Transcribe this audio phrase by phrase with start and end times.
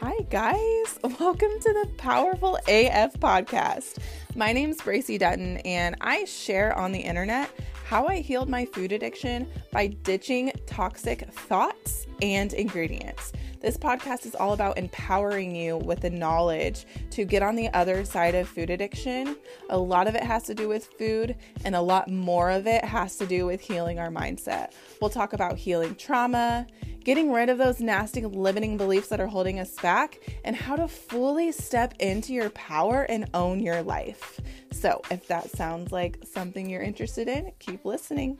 [0.00, 0.96] Hi, guys.
[1.18, 3.98] Welcome to the Powerful AF podcast.
[4.36, 7.50] My name's Bracy Dutton, and I share on the internet
[7.84, 13.32] how I healed my food addiction by ditching toxic thoughts and ingredients.
[13.60, 18.04] This podcast is all about empowering you with the knowledge to get on the other
[18.04, 19.36] side of food addiction.
[19.70, 21.34] A lot of it has to do with food,
[21.64, 24.74] and a lot more of it has to do with healing our mindset.
[25.00, 26.68] We'll talk about healing trauma,
[27.08, 30.86] getting rid of those nasty limiting beliefs that are holding us back, and how to
[30.86, 34.38] fully step into your power and own your life.
[34.72, 38.36] So, if that sounds like something you're interested in, keep listening.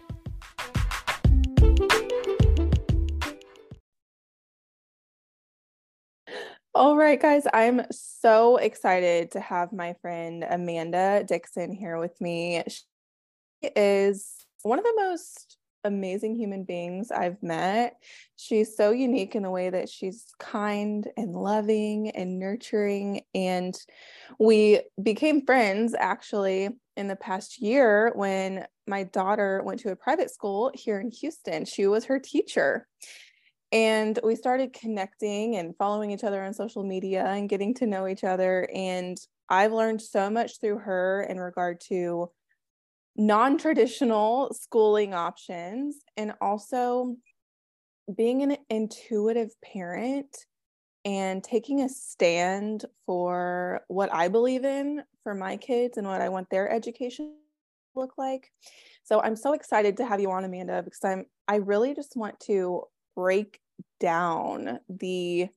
[6.75, 12.63] All right, guys, I'm so excited to have my friend Amanda Dixon here with me.
[12.69, 12.83] She
[13.75, 17.97] is one of the most amazing human beings I've met.
[18.37, 23.23] She's so unique in the way that she's kind and loving and nurturing.
[23.35, 23.77] And
[24.39, 30.31] we became friends actually in the past year when my daughter went to a private
[30.31, 31.65] school here in Houston.
[31.65, 32.87] She was her teacher.
[33.71, 38.09] And we started connecting and following each other on social media and getting to know
[38.09, 38.69] each other.
[38.75, 39.19] And
[39.51, 42.31] I've learned so much through her in regard to
[43.19, 47.17] non traditional schooling options and also
[48.17, 50.47] being an intuitive parent
[51.05, 56.29] and taking a stand for what I believe in for my kids and what I
[56.29, 57.35] want their education
[57.95, 58.51] to look like.
[59.03, 62.39] So I'm so excited to have you on Amanda because I'm I really just want
[62.41, 62.85] to
[63.17, 63.61] break
[64.01, 65.49] down the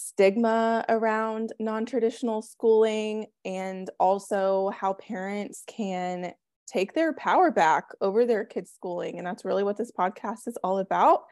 [0.00, 6.32] stigma around non traditional schooling and also how parents can
[6.68, 9.18] take their power back over their kids' schooling.
[9.18, 11.24] And that's really what this podcast is all about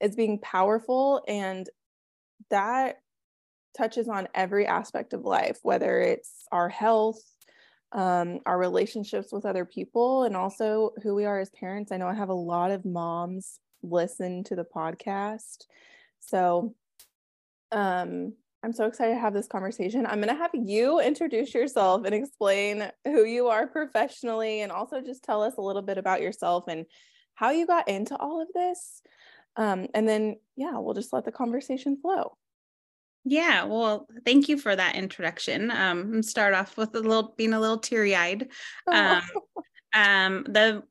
[0.00, 1.68] is being powerful and
[2.48, 2.96] that
[3.76, 7.20] touches on every aspect of life, whether it's our health,
[7.92, 11.92] um, our relationships with other people, and also who we are as parents.
[11.92, 15.66] I know I have a lot of moms listen to the podcast.
[16.20, 16.74] So
[17.72, 18.32] um
[18.62, 20.06] I'm so excited to have this conversation.
[20.06, 25.00] I'm going to have you introduce yourself and explain who you are professionally and also
[25.00, 26.86] just tell us a little bit about yourself and
[27.34, 29.02] how you got into all of this.
[29.54, 32.36] Um, and then, yeah, we'll just let the conversation flow.
[33.24, 35.70] Yeah, well, thank you for that introduction.
[35.70, 38.48] Um, start off with a little being a little teary eyed.
[38.88, 39.22] Um,
[39.94, 40.82] um, the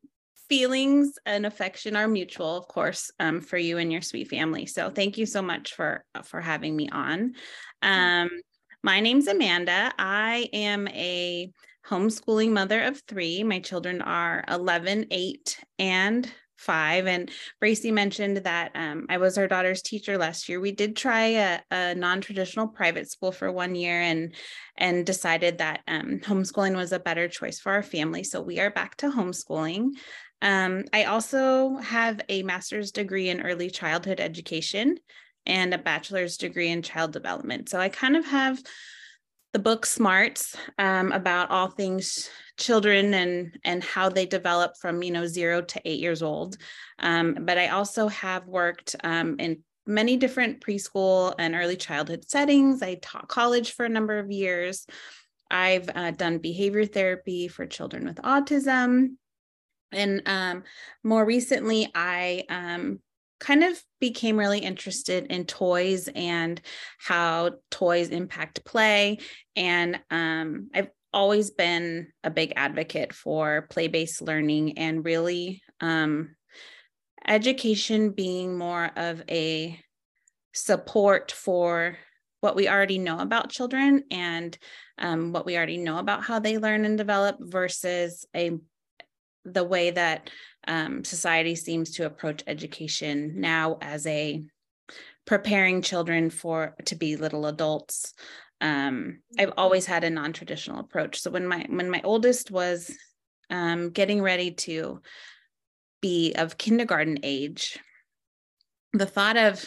[0.50, 4.66] feelings and affection are mutual, of course, um, for you and your sweet family.
[4.66, 7.34] So thank you so much for for having me on.
[7.82, 8.30] Um,
[8.84, 9.94] my name's Amanda.
[9.98, 11.52] I am a
[11.88, 13.44] homeschooling mother of three.
[13.44, 17.06] My children are 11, 8, and five.
[17.06, 17.30] And
[17.60, 20.60] Bracy mentioned that um, I was our daughter's teacher last year.
[20.60, 24.34] We did try a, a non-traditional private school for one year and
[24.78, 28.24] and decided that um, homeschooling was a better choice for our family.
[28.24, 29.92] So we are back to homeschooling.
[30.46, 35.00] Um, I also have a master's degree in early childhood education
[35.48, 37.68] and a bachelor's degree in child development.
[37.68, 38.62] So I kind of have
[39.54, 45.12] the book Smarts um, about all things children and and how they develop from you
[45.12, 46.58] know zero to eight years old.
[47.00, 52.84] Um, but I also have worked um, in many different preschool and early childhood settings.
[52.84, 54.86] I taught college for a number of years.
[55.50, 59.16] I've uh, done behavior therapy for children with autism.
[59.96, 60.64] And um,
[61.04, 63.00] more recently, I um,
[63.40, 66.62] kind of became really interested in toys and
[67.00, 69.20] how toys impact play.
[69.56, 76.36] And um, I've always been a big advocate for play based learning and really um,
[77.28, 79.80] education being more of a
[80.54, 81.98] support for
[82.42, 84.58] what we already know about children and
[85.00, 88.52] um, what we already know about how they learn and develop versus a
[89.46, 90.30] the way that
[90.68, 94.44] um, society seems to approach education now as a
[95.26, 98.14] preparing children for to be little adults.
[98.62, 101.20] Um, i've always had a non-traditional approach.
[101.20, 102.96] So when my when my oldest was
[103.50, 105.02] um, getting ready to
[106.02, 107.78] be of kindergarten age
[108.94, 109.64] the thought of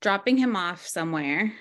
[0.00, 1.52] dropping him off somewhere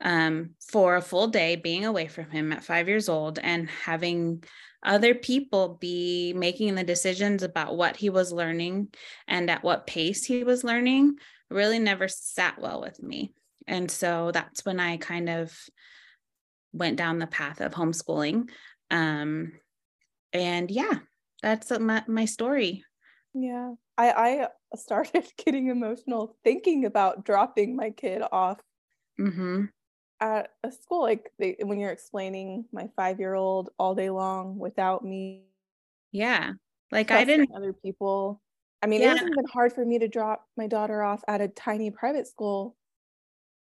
[0.00, 4.42] um, for a full day being away from him at five years old and having
[4.82, 8.88] other people be making the decisions about what he was learning
[9.26, 11.16] and at what pace he was learning
[11.50, 13.32] really never sat well with me.
[13.66, 15.56] And so that's when I kind of
[16.72, 18.48] went down the path of homeschooling.
[18.90, 19.52] Um,
[20.32, 20.98] and yeah,
[21.42, 22.84] that's my, my story.
[23.34, 23.72] Yeah.
[23.98, 28.60] I, I started getting emotional thinking about dropping my kid off.
[29.18, 29.64] Mm-hmm.
[30.20, 34.58] At a school like they, when you're explaining my five year old all day long
[34.58, 35.44] without me
[36.12, 36.52] yeah
[36.90, 38.40] like i didn't other people
[38.82, 39.08] i mean yeah.
[39.08, 42.26] it wasn't even hard for me to drop my daughter off at a tiny private
[42.26, 42.76] school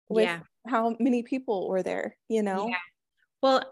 [0.09, 0.41] with yeah.
[0.67, 2.77] how many people were there you know yeah.
[3.43, 3.65] well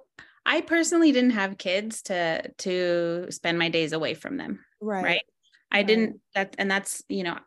[0.45, 5.23] i personally didn't have kids to to spend my days away from them right right
[5.71, 5.87] i right.
[5.87, 7.39] didn't that and that's you know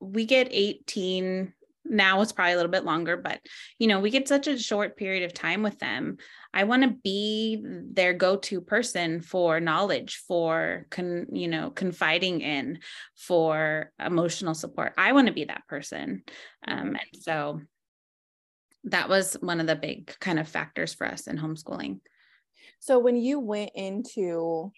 [0.00, 1.52] we get 18
[1.88, 3.40] now it's probably a little bit longer but
[3.78, 6.18] you know we get such a short period of time with them.
[6.52, 12.80] I want to be their go-to person for knowledge for con, you know confiding in
[13.16, 14.94] for emotional support.
[14.96, 16.22] I want to be that person.
[16.66, 17.60] Um, and so
[18.84, 22.00] that was one of the big kind of factors for us in homeschooling.
[22.80, 24.72] So when you went into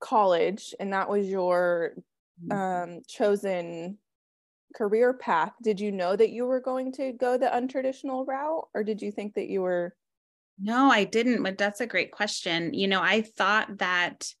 [0.00, 1.94] college and that was your
[2.44, 2.52] mm-hmm.
[2.52, 3.98] um, chosen
[4.74, 8.84] career path, did you know that you were going to go the untraditional route or
[8.84, 9.94] did you think that you were?
[10.58, 12.74] No, I didn't, but that's a great question.
[12.74, 14.32] You know, I thought that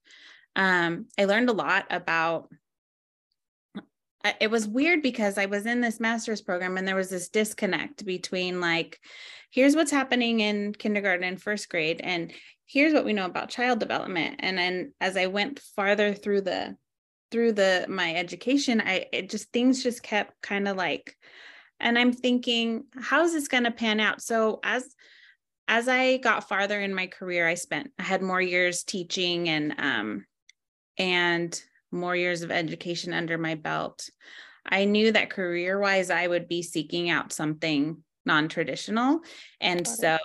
[0.56, 2.48] um, I learned a lot about
[4.40, 8.04] it was weird because I was in this master's program and there was this disconnect
[8.04, 8.98] between like,
[9.50, 12.32] here's what's happening in kindergarten and first grade, and
[12.66, 14.36] here's what we know about child development.
[14.40, 16.76] And then as I went farther through the
[17.30, 21.16] through the my education i it just things just kept kind of like
[21.80, 24.20] and i'm thinking how's this going to pan out?
[24.22, 24.94] So as
[25.68, 29.74] as i got farther in my career i spent i had more years teaching and
[29.78, 30.24] um
[30.96, 34.10] and more years of education under my belt.
[34.70, 39.20] I knew that career wise i would be seeking out something non-traditional.
[39.60, 40.18] And so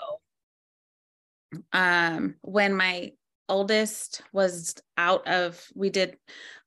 [1.72, 3.12] um when my
[3.50, 6.18] oldest was out of we did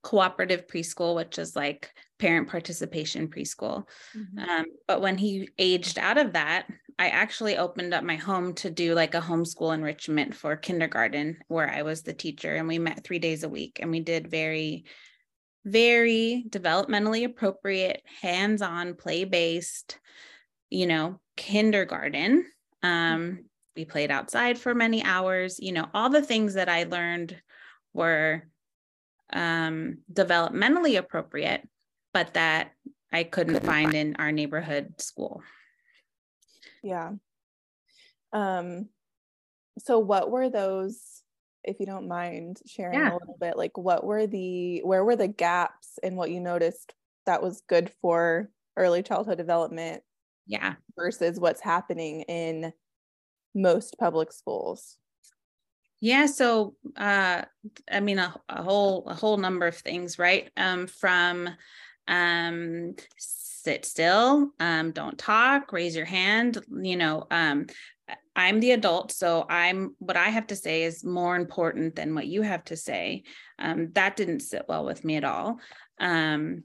[0.02, 3.84] cooperative preschool which is like parent participation preschool.
[4.16, 4.38] Mm-hmm.
[4.38, 6.66] um, but when he aged out of that
[6.98, 11.70] i actually opened up my home to do like a homeschool enrichment for kindergarten where
[11.70, 14.84] i was the teacher and we met three days a week and we did very
[15.64, 19.98] very developmentally appropriate hands-on play-based
[20.70, 22.46] you know kindergarten.
[22.82, 23.40] Um, mm-hmm
[23.76, 27.36] we played outside for many hours you know all the things that i learned
[27.92, 28.42] were
[29.32, 31.66] um, developmentally appropriate
[32.12, 32.70] but that
[33.12, 35.42] i couldn't find in our neighborhood school.
[36.82, 37.12] Yeah.
[38.32, 38.88] Um
[39.78, 40.98] so what were those
[41.64, 43.12] if you don't mind sharing yeah.
[43.12, 46.94] a little bit like what were the where were the gaps in what you noticed
[47.26, 50.02] that was good for early childhood development
[50.46, 50.74] yeah.
[50.96, 52.72] versus what's happening in
[53.56, 54.96] most public schools?
[56.00, 57.42] Yeah, so uh,
[57.90, 60.50] I mean a, a, whole a whole number of things, right?
[60.56, 61.48] Um, from
[62.06, 66.58] um, sit still, um, don't talk, raise your hand.
[66.70, 67.66] You know, um,
[68.36, 72.26] I'm the adult, so I'm what I have to say is more important than what
[72.26, 73.24] you have to say.
[73.58, 75.58] Um, that didn't sit well with me at all.
[75.98, 76.64] Um,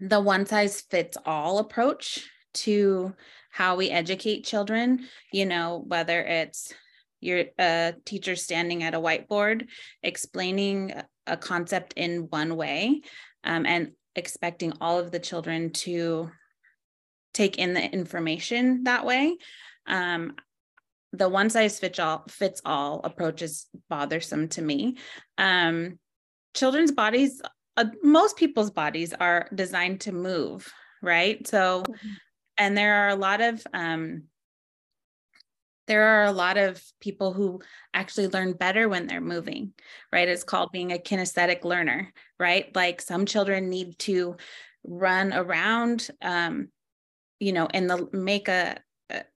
[0.00, 3.14] the one size fits all approach to
[3.58, 5.00] how we educate children,
[5.32, 6.72] you know, whether it's
[7.18, 9.66] your a teacher standing at a whiteboard
[10.00, 10.94] explaining
[11.26, 13.00] a concept in one way
[13.42, 16.30] um, and expecting all of the children to
[17.34, 19.36] take in the information that way.
[19.88, 20.36] Um,
[21.12, 24.98] the one size fits all fits all approach is bothersome to me.
[25.36, 25.98] Um,
[26.54, 27.42] children's bodies,
[27.76, 30.72] uh, most people's bodies are designed to move,
[31.02, 31.44] right?
[31.44, 32.14] So mm-hmm
[32.58, 34.24] and there are a lot of um,
[35.86, 37.60] there are a lot of people who
[37.94, 39.72] actually learn better when they're moving
[40.12, 40.28] right?
[40.28, 42.74] It's called being a kinesthetic learner right?
[42.74, 44.36] Like some children need to
[44.84, 46.68] run around um,
[47.40, 48.78] you know and the make a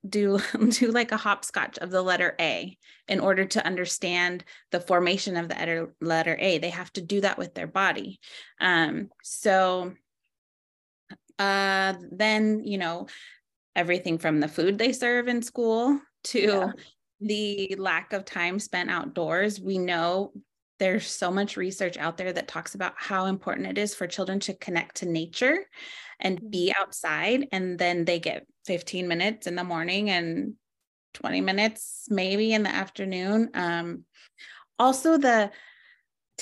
[0.07, 0.39] do
[0.71, 2.77] do like a hopscotch of the letter a
[3.09, 6.59] in order to understand the formation of the letter a.
[6.59, 8.21] They have to do that with their body.
[8.61, 9.93] Um, so
[11.39, 13.07] uh, then, you know,
[13.75, 16.73] everything from the food they serve in school to yeah.
[17.21, 19.61] the lack of time spent outdoors.
[19.61, 20.33] We know
[20.79, 24.41] there's so much research out there that talks about how important it is for children
[24.41, 25.59] to connect to nature
[26.19, 26.83] and be mm-hmm.
[26.83, 27.47] outside.
[27.53, 30.55] And then they get 15 minutes in the morning and
[31.15, 33.51] 20 minutes maybe in the afternoon.
[33.55, 34.05] Um,
[34.79, 35.51] also, the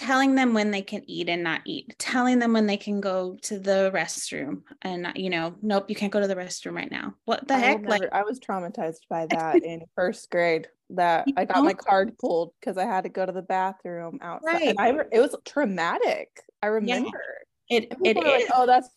[0.01, 3.37] telling them when they can eat and not eat telling them when they can go
[3.43, 7.15] to the restroom and you know nope you can't go to the restroom right now
[7.27, 11.27] what the I heck never, like i was traumatized by that in first grade that
[11.37, 14.69] i got my card pulled because i had to go to the bathroom outside right.
[14.69, 16.31] and I, it was traumatic
[16.63, 17.23] i remember
[17.69, 17.79] yeah.
[17.79, 18.25] it, it is.
[18.25, 18.89] Like, oh that's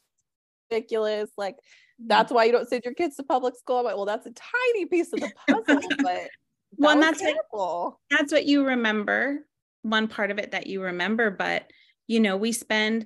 [0.74, 1.29] ridiculous.
[1.38, 2.07] Like mm-hmm.
[2.07, 3.79] that's why you don't send your kids to public school.
[3.79, 6.29] I'm like, well, that's a tiny piece of the puzzle, but
[6.77, 9.45] well, that's what, that's what you remember.
[9.84, 11.70] One part of it that you remember, but
[12.08, 13.06] you know, we spend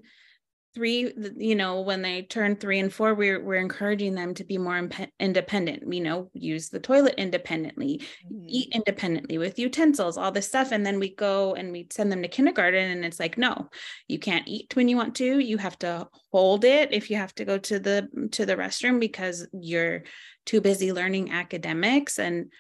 [0.78, 4.60] three you know when they turn three and four we're, we're encouraging them to be
[4.60, 8.46] more imp- independent you know use the toilet independently mm-hmm.
[8.48, 12.22] eat independently with utensils all this stuff and then we go and we send them
[12.22, 13.68] to kindergarten and it's like no
[14.08, 17.34] you can't eat when you want to you have to hold it if you have
[17.34, 20.04] to go to the to the restroom because you're
[20.46, 22.52] too busy learning academics and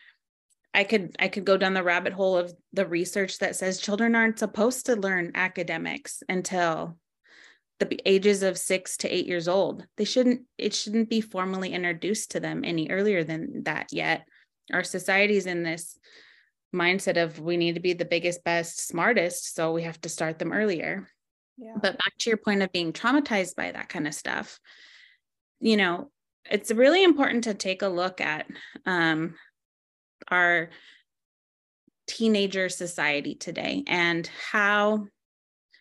[0.78, 4.16] I could I could go down the rabbit hole of the research that says children
[4.16, 7.00] aren't supposed to learn academics until
[7.80, 9.86] the ages of six to eight years old.
[9.98, 14.28] They shouldn't, it shouldn't be formally introduced to them any earlier than that yet.
[14.72, 15.98] Our society's in this
[16.76, 19.56] mindset of we need to be the biggest, best, smartest.
[19.56, 21.08] So we have to start them earlier.
[21.58, 21.74] Yeah.
[21.76, 24.60] But back to your point of being traumatized by that kind of stuff,
[25.60, 26.12] you know,
[26.50, 28.48] it's really important to take a look at
[28.86, 29.36] um,
[30.30, 30.70] our
[32.08, 35.06] teenager society today and how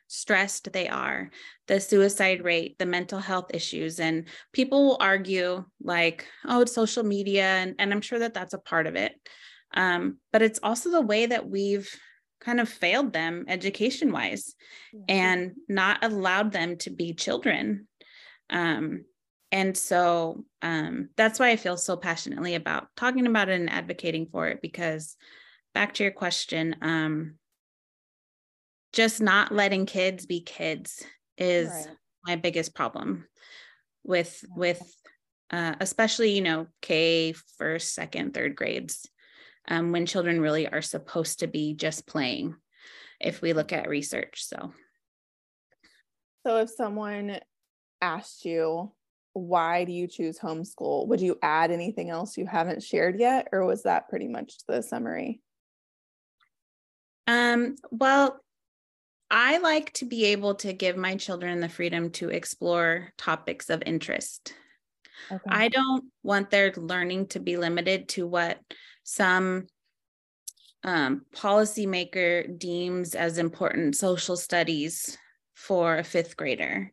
[0.08, 1.30] stressed they are,
[1.66, 3.98] the suicide rate, the mental health issues.
[3.98, 7.44] And people will argue, like, oh, it's social media.
[7.44, 9.12] And, and I'm sure that that's a part of it.
[9.74, 11.92] Um, but it's also the way that we've
[12.40, 14.54] kind of failed them education wise
[14.94, 15.04] mm-hmm.
[15.08, 17.88] and not allowed them to be children.
[18.48, 19.04] Um,
[19.52, 24.26] and so um, that's why I feel so passionately about talking about it and advocating
[24.26, 25.16] for it because
[25.72, 27.34] back to your question, um,
[28.92, 31.04] just not letting kids be kids
[31.36, 31.96] is right.
[32.24, 33.26] my biggest problem
[34.04, 34.80] with with
[35.50, 39.06] uh, especially you know k first second third grades
[39.68, 42.54] um, when children really are supposed to be just playing
[43.20, 44.72] if we look at research so
[46.46, 47.38] so if someone
[48.00, 48.92] asked you
[49.36, 53.64] why do you choose homeschool would you add anything else you haven't shared yet or
[53.64, 55.40] was that pretty much the summary
[57.26, 58.40] um well
[59.30, 63.82] I like to be able to give my children the freedom to explore topics of
[63.84, 64.54] interest.
[65.30, 65.42] Okay.
[65.48, 68.58] I don't want their learning to be limited to what
[69.02, 69.66] some
[70.84, 75.18] um, policymaker deems as important social studies
[75.54, 76.92] for a fifth grader.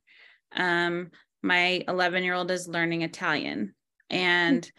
[0.55, 1.11] Um,
[1.43, 3.75] my 11 year old is learning Italian,
[4.09, 4.69] and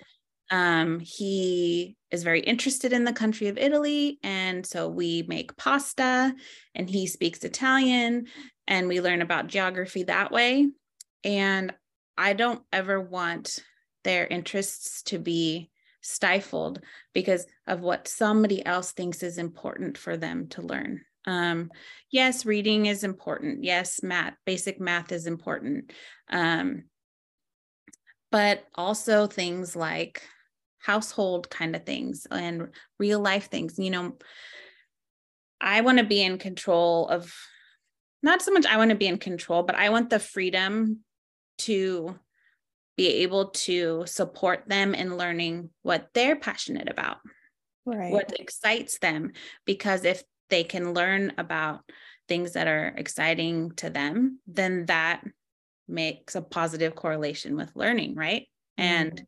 [0.50, 4.18] um, he is very interested in the country of Italy.
[4.22, 6.34] And so we make pasta
[6.74, 8.26] and he speaks Italian
[8.68, 10.68] and we learn about geography that way.
[11.24, 11.74] And
[12.16, 13.58] I don't ever want
[14.04, 15.70] their interests to be
[16.02, 16.80] stifled
[17.14, 21.00] because of what somebody else thinks is important for them to learn.
[21.26, 21.70] Um,
[22.10, 23.64] yes, reading is important.
[23.64, 25.92] Yes, math, basic math is important.
[26.28, 26.84] Um,
[28.30, 30.22] but also things like
[30.78, 33.78] household kind of things and real life things.
[33.78, 34.18] You know,
[35.60, 37.32] I want to be in control of
[38.22, 41.00] not so much I want to be in control, but I want the freedom
[41.58, 42.18] to
[42.96, 47.18] be able to support them in learning what they're passionate about,
[47.84, 48.12] right.
[48.12, 49.32] what excites them.
[49.64, 50.22] Because if
[50.54, 51.80] they can learn about
[52.28, 55.24] things that are exciting to them, then that
[55.88, 58.42] makes a positive correlation with learning, right?
[58.78, 58.82] Mm-hmm.
[58.82, 59.26] And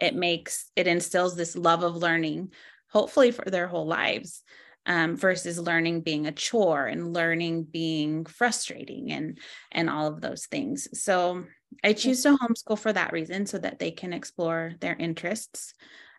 [0.00, 2.52] it makes it instills this love of learning
[2.88, 4.42] hopefully for their whole lives
[4.86, 9.38] um, versus learning being a chore and learning being frustrating and
[9.72, 11.44] and all of those things so
[11.82, 15.72] i choose to homeschool for that reason so that they can explore their interests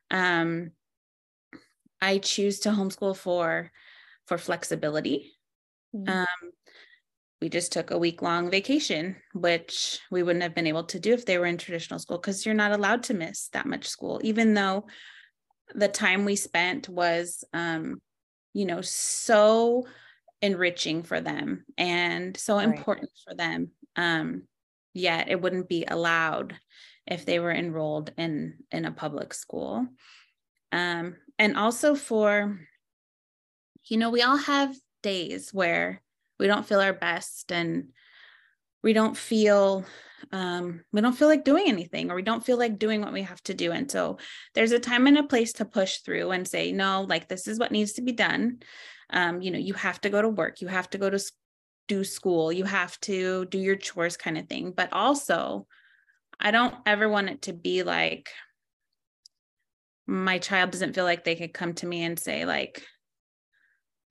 [0.10, 0.72] um,
[2.02, 3.72] i choose to homeschool for
[4.28, 5.32] for flexibility
[5.96, 6.10] mm-hmm.
[6.10, 6.52] um,
[7.44, 11.12] we just took a week long vacation, which we wouldn't have been able to do
[11.12, 14.22] if they were in traditional school because you're not allowed to miss that much school,
[14.24, 14.86] even though
[15.76, 18.02] the time we spent was, um,
[18.54, 19.86] you know, so
[20.42, 22.66] enriching for them and so right.
[22.66, 23.72] important for them.
[23.98, 24.44] Um,
[24.94, 26.56] yet it wouldn't be allowed
[27.06, 29.86] if they were enrolled in in a public school.
[30.72, 32.58] Um, and also for,
[33.86, 36.02] you know, we all have days where
[36.40, 37.90] we don't feel our best and
[38.82, 39.86] we don't feel
[40.32, 43.24] um, we don't feel like doing anything or we don't feel like doing what we
[43.24, 43.74] have to do.
[43.74, 44.18] And so
[44.56, 47.60] there's a time and a place to push through and say no like this is
[47.60, 48.60] what needs to be done.
[49.10, 50.62] Um, you know you have to go to work.
[50.62, 51.20] You have to go to
[51.88, 52.52] do school.
[52.52, 54.74] You have to do your chores kind of thing.
[54.76, 55.68] But also
[56.40, 58.30] i don't ever want it to be like
[60.06, 62.84] my child doesn't feel like they could come to me and say like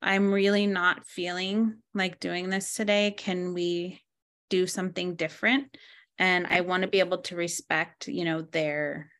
[0.02, 3.12] I'm really not feeling like doing this today.
[3.16, 4.02] Can we
[4.50, 5.76] do something different?
[6.18, 9.10] and I want to be able to respect, you know, their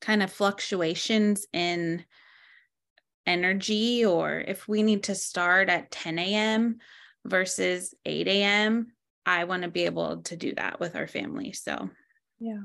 [0.00, 2.04] kind of fluctuations in
[3.26, 6.78] energy or if we need to start at 10 a.m.
[7.26, 8.92] versus 8 a.m.,
[9.26, 11.52] I want to be able to do that with our family.
[11.52, 11.90] So,
[12.38, 12.60] yeah.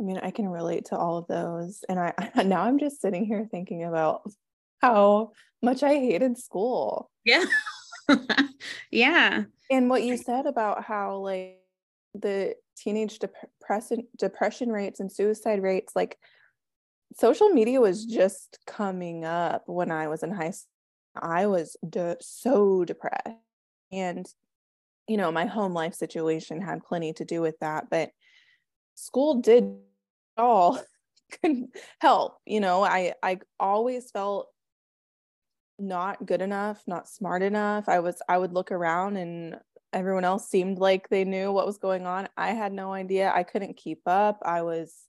[0.00, 1.84] I mean, I can relate to all of those.
[1.88, 4.22] And I now I'm just sitting here thinking about
[4.80, 5.32] how
[5.62, 7.10] much I hated school.
[7.24, 7.44] Yeah.
[8.90, 9.44] yeah.
[9.70, 11.58] And what you said about how like
[12.14, 16.16] the teenage depression depression rates and suicide rates like
[17.14, 20.70] social media was just coming up when I was in high school.
[21.16, 23.36] I was de- so depressed.
[23.90, 24.26] And,
[25.08, 28.10] you know, my home life situation had plenty to do with that, but
[28.94, 29.74] school did
[30.36, 30.80] all
[32.00, 32.38] help.
[32.46, 34.48] You know, I I always felt
[35.78, 37.88] not good enough, not smart enough.
[37.88, 39.56] I was I would look around and
[39.92, 42.28] everyone else seemed like they knew what was going on.
[42.36, 43.32] I had no idea.
[43.34, 44.40] I couldn't keep up.
[44.44, 45.08] I was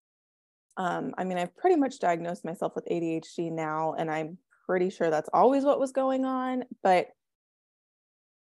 [0.78, 5.10] um, I mean, I've pretty much diagnosed myself with ADHD now, and I'm pretty sure
[5.10, 7.08] that's always what was going on, but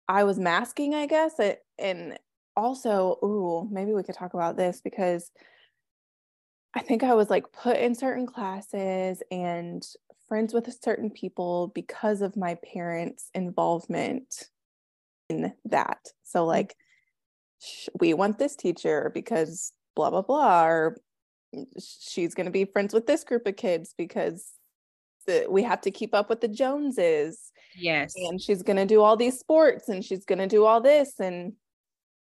[0.08, 1.40] I was masking, I guess.
[1.40, 2.18] It, and
[2.56, 5.30] also, ooh, maybe we could talk about this because
[6.74, 9.86] I think I was like put in certain classes and
[10.32, 14.48] friends with certain people because of my parents' involvement
[15.30, 16.00] in that.
[16.24, 16.48] So, mm.
[16.48, 16.74] like,
[17.62, 20.98] sh- we want this teacher because blah, blah, blah, or
[21.78, 24.54] she's going to be friends with this group of kids because
[25.28, 27.52] the, we have to keep up with the Joneses.
[27.76, 28.14] Yes.
[28.16, 31.20] And she's going to do all these sports and she's going to do all this.
[31.20, 31.56] And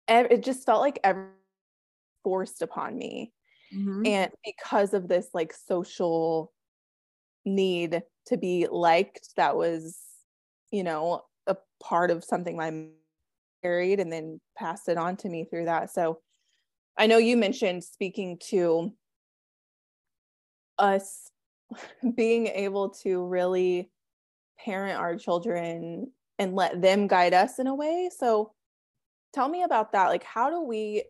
[0.06, 1.26] it just felt like every
[2.22, 3.32] forced upon me.
[3.74, 4.06] Mm-hmm.
[4.06, 6.52] And because of this like social
[7.48, 9.98] need to be liked, that was,
[10.70, 12.88] you know, a part of something my
[13.62, 15.90] carried and then passed it on to me through that.
[15.92, 16.20] So
[16.96, 18.92] I know you mentioned speaking to
[20.78, 21.30] us
[22.16, 23.90] being able to really
[24.64, 28.10] parent our children and let them guide us in a way.
[28.16, 28.52] So
[29.34, 30.08] tell me about that.
[30.08, 31.04] Like, how do we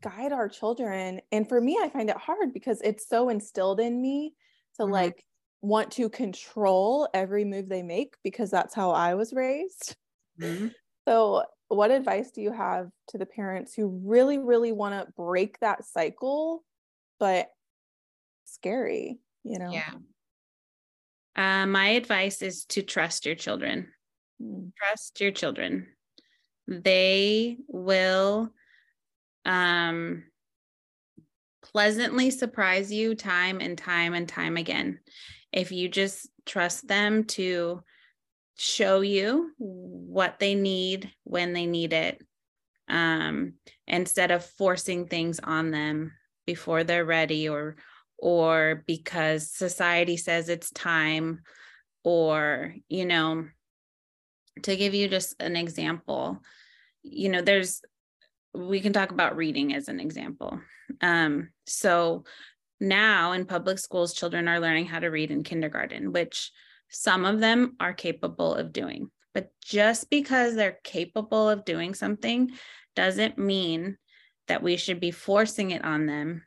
[0.00, 1.20] guide our children?
[1.32, 4.34] And for me, I find it hard because it's so instilled in me
[4.76, 4.92] to mm-hmm.
[4.92, 5.24] like
[5.64, 9.96] want to control every move they make because that's how I was raised.
[10.40, 10.68] Mm-hmm.
[11.08, 15.58] So, what advice do you have to the parents who really, really want to break
[15.60, 16.62] that cycle,
[17.18, 17.48] but
[18.44, 19.72] scary, you know?
[19.72, 19.92] Yeah.
[21.36, 23.88] Uh, my advice is to trust your children.
[24.40, 24.72] Mm.
[24.76, 25.88] Trust your children.
[26.68, 28.52] They will
[29.44, 30.24] um,
[31.62, 35.00] pleasantly surprise you time and time and time again.
[35.54, 37.82] If you just trust them to
[38.56, 42.20] show you what they need when they need it,
[42.88, 43.54] um,
[43.86, 46.12] instead of forcing things on them
[46.46, 47.76] before they're ready or
[48.18, 51.40] or because society says it's time
[52.04, 53.46] or you know
[54.62, 56.40] to give you just an example
[57.02, 57.80] you know there's
[58.54, 60.60] we can talk about reading as an example.
[61.00, 62.24] Um, so
[62.84, 66.52] now in public schools children are learning how to read in kindergarten which
[66.88, 72.52] some of them are capable of doing but just because they're capable of doing something
[72.94, 73.98] doesn't mean
[74.48, 76.44] that we should be forcing it on them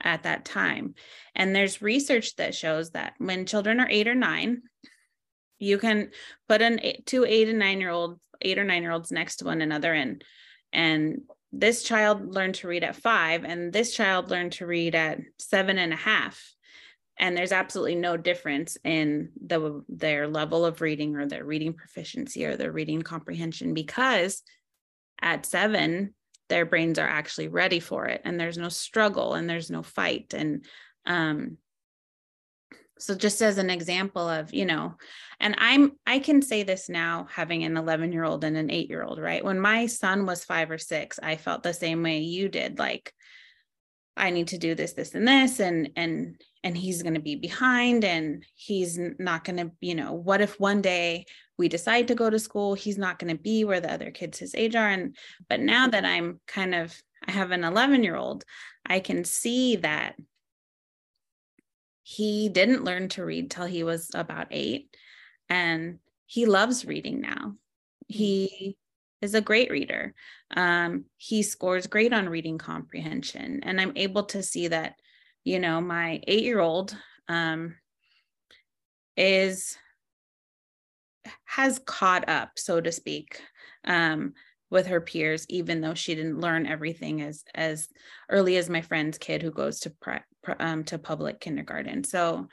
[0.00, 0.94] at that time.
[1.34, 4.62] And there's research that shows that when children are eight or nine,
[5.58, 6.10] you can
[6.48, 9.36] put an eight, two eight and nine year old, eight or nine year olds next
[9.36, 10.24] to one another, and
[10.72, 15.20] and this child learned to read at five, and this child learned to read at
[15.38, 16.42] seven and a half.
[17.18, 22.46] And there's absolutely no difference in the their level of reading or their reading proficiency
[22.46, 24.42] or their reading comprehension because
[25.20, 26.14] at seven
[26.48, 30.34] their brains are actually ready for it and there's no struggle and there's no fight
[30.34, 30.64] and
[31.06, 31.56] um
[33.02, 34.94] so just as an example of you know
[35.40, 38.88] and i'm i can say this now having an 11 year old and an 8
[38.88, 39.44] year old right?
[39.44, 43.12] When my son was 5 or 6 i felt the same way you did like
[44.16, 47.34] i need to do this this and this and and and he's going to be
[47.34, 51.24] behind and he's not going to you know what if one day
[51.58, 54.38] we decide to go to school he's not going to be where the other kids
[54.38, 55.16] his age are and
[55.48, 56.94] but now that i'm kind of
[57.26, 58.44] i have an 11 year old
[58.86, 60.14] i can see that
[62.02, 64.88] he didn't learn to read till he was about 8
[65.48, 67.54] and he loves reading now
[68.08, 68.76] he
[69.20, 70.14] is a great reader
[70.56, 74.94] um, he scores great on reading comprehension and i'm able to see that
[75.44, 76.96] you know my 8 year old
[77.28, 77.76] um,
[79.16, 79.76] is
[81.44, 83.40] has caught up, so to speak.
[83.84, 84.34] Um,
[84.72, 87.88] with her peers even though she didn't learn everything as as
[88.30, 89.92] early as my friend's kid who goes to
[90.58, 92.02] um, to public kindergarten.
[92.02, 92.48] So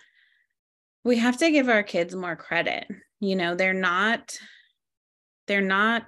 [1.04, 2.86] we have to give our kids more credit
[3.20, 4.38] you know they're not
[5.48, 6.04] they're not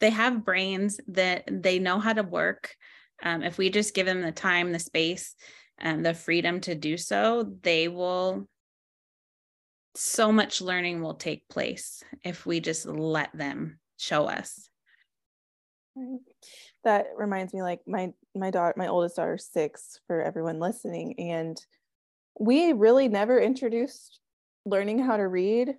[0.00, 2.74] they have brains that they know how to work.
[3.22, 5.36] Um, if we just give them the time the space
[5.78, 8.48] and the freedom to do so they will
[9.94, 14.68] so much learning will take place if we just let them show us
[16.84, 21.60] that reminds me like my my daughter my oldest daughter six for everyone listening and
[22.40, 24.20] we really never introduced
[24.64, 25.74] learning how to read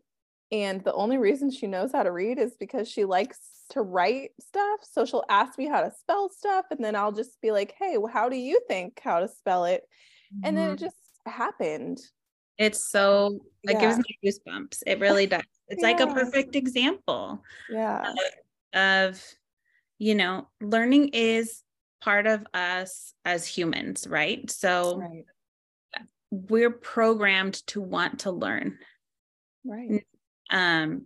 [0.53, 3.39] and the only reason she knows how to read is because she likes
[3.71, 4.81] to write stuff.
[4.83, 6.65] So she'll ask me how to spell stuff.
[6.69, 9.65] And then I'll just be like, hey, well, how do you think how to spell
[9.65, 9.81] it?
[10.31, 10.45] Mm-hmm.
[10.45, 10.85] And then it mm-hmm.
[10.85, 10.95] just
[11.25, 11.99] happened.
[12.59, 13.81] It's so, it yeah.
[13.81, 14.83] gives me goosebumps.
[14.85, 15.41] It really does.
[15.69, 15.87] It's yeah.
[15.87, 17.41] like a perfect example.
[17.67, 18.11] Yeah.
[18.73, 19.23] Of, of,
[20.03, 21.63] you know, learning is
[22.01, 24.51] part of us as humans, right?
[24.51, 25.23] So right.
[26.29, 28.79] we're programmed to want to learn.
[29.63, 30.05] Right.
[30.49, 31.05] Um,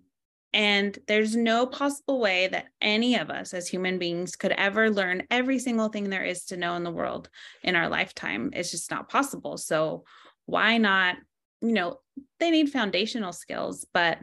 [0.51, 5.27] and there's no possible way that any of us as human beings could ever learn
[5.29, 7.29] every single thing there is to know in the world
[7.61, 8.49] in our lifetime.
[8.53, 9.57] It's just not possible.
[9.57, 10.05] So,
[10.47, 11.17] why not?
[11.61, 11.99] You know,
[12.39, 14.17] they need foundational skills, but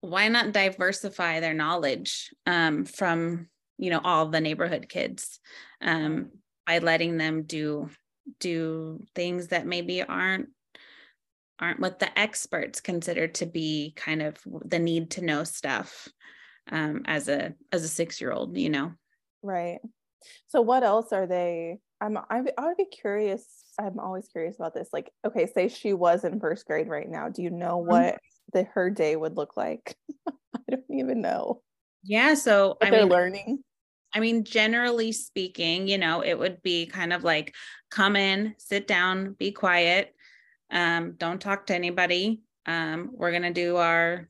[0.00, 5.40] why not diversify their knowledge um, from you know all the neighborhood kids
[5.80, 6.30] um,
[6.66, 7.88] by letting them do
[8.38, 10.48] do things that maybe aren't
[11.58, 16.08] aren't what the experts consider to be kind of the need to know stuff
[16.70, 18.92] um, as a as a six year old you know
[19.42, 19.78] right
[20.48, 23.44] so what else are they i'm i would be curious
[23.78, 27.28] i'm always curious about this like okay say she was in first grade right now
[27.28, 27.90] do you know mm-hmm.
[27.90, 28.18] what.
[28.52, 29.96] The her day would look like
[30.28, 31.62] i don't even know
[32.02, 33.64] yeah so I they're mean, learning
[34.12, 37.54] I mean, generally speaking, you know, it would be kind of like
[37.90, 40.14] come in, sit down, be quiet,
[40.70, 42.42] um, don't talk to anybody.
[42.66, 44.28] Um, we're going to do our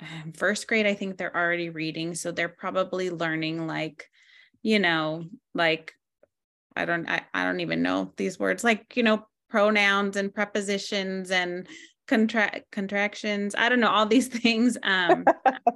[0.00, 0.86] um, first grade.
[0.86, 2.14] I think they're already reading.
[2.14, 4.08] So they're probably learning like,
[4.62, 5.24] you know,
[5.54, 5.92] like,
[6.76, 11.30] I don't, I, I don't even know these words, like, you know, pronouns and prepositions
[11.30, 11.68] and
[12.06, 13.54] contract contractions.
[13.56, 14.76] I don't know all these things.
[14.82, 15.24] Um,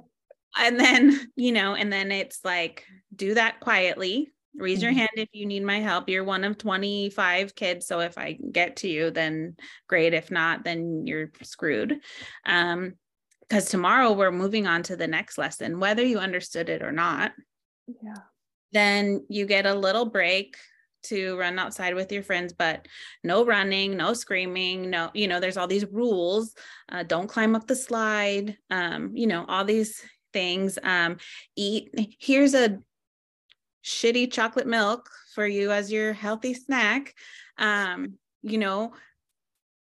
[0.57, 4.99] and then, you know, and then it's like, do that quietly raise your mm-hmm.
[4.99, 8.77] hand if you need my help you're one of 25 kids so if i get
[8.77, 9.55] to you then
[9.87, 11.99] great if not then you're screwed
[12.45, 12.93] um
[13.41, 17.31] because tomorrow we're moving on to the next lesson whether you understood it or not
[17.87, 18.21] yeah
[18.71, 20.55] then you get a little break
[21.03, 22.87] to run outside with your friends but
[23.23, 26.53] no running no screaming no you know there's all these rules
[26.91, 30.01] uh, don't climb up the slide um you know all these
[30.33, 31.17] things um
[31.55, 32.77] eat here's a
[33.83, 37.13] shitty chocolate milk for you as your healthy snack
[37.57, 38.93] um you know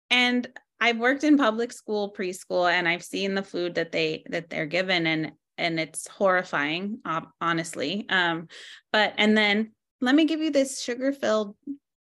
[0.10, 0.48] and
[0.80, 4.66] i've worked in public school preschool and i've seen the food that they that they're
[4.66, 7.00] given and and it's horrifying
[7.42, 8.48] honestly um
[8.92, 9.72] but and then
[10.02, 11.56] let me give you this sugar filled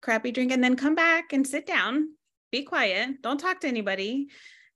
[0.01, 2.09] crappy drink and then come back and sit down.
[2.51, 3.21] Be quiet.
[3.21, 4.27] Don't talk to anybody.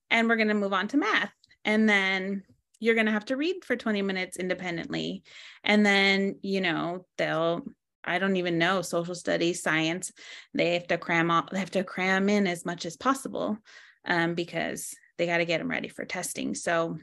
[0.09, 1.33] And we're going to move on to math.
[1.65, 2.43] And then
[2.79, 5.23] you're going to have to read for 20 minutes independently.
[5.63, 7.63] And then you know they'll
[8.03, 10.13] i don't even know social studies science
[10.53, 13.57] they have to cram all they have to cram in as much as possible
[14.05, 16.55] um, because they got to get them ready for testing.
[16.55, 16.97] So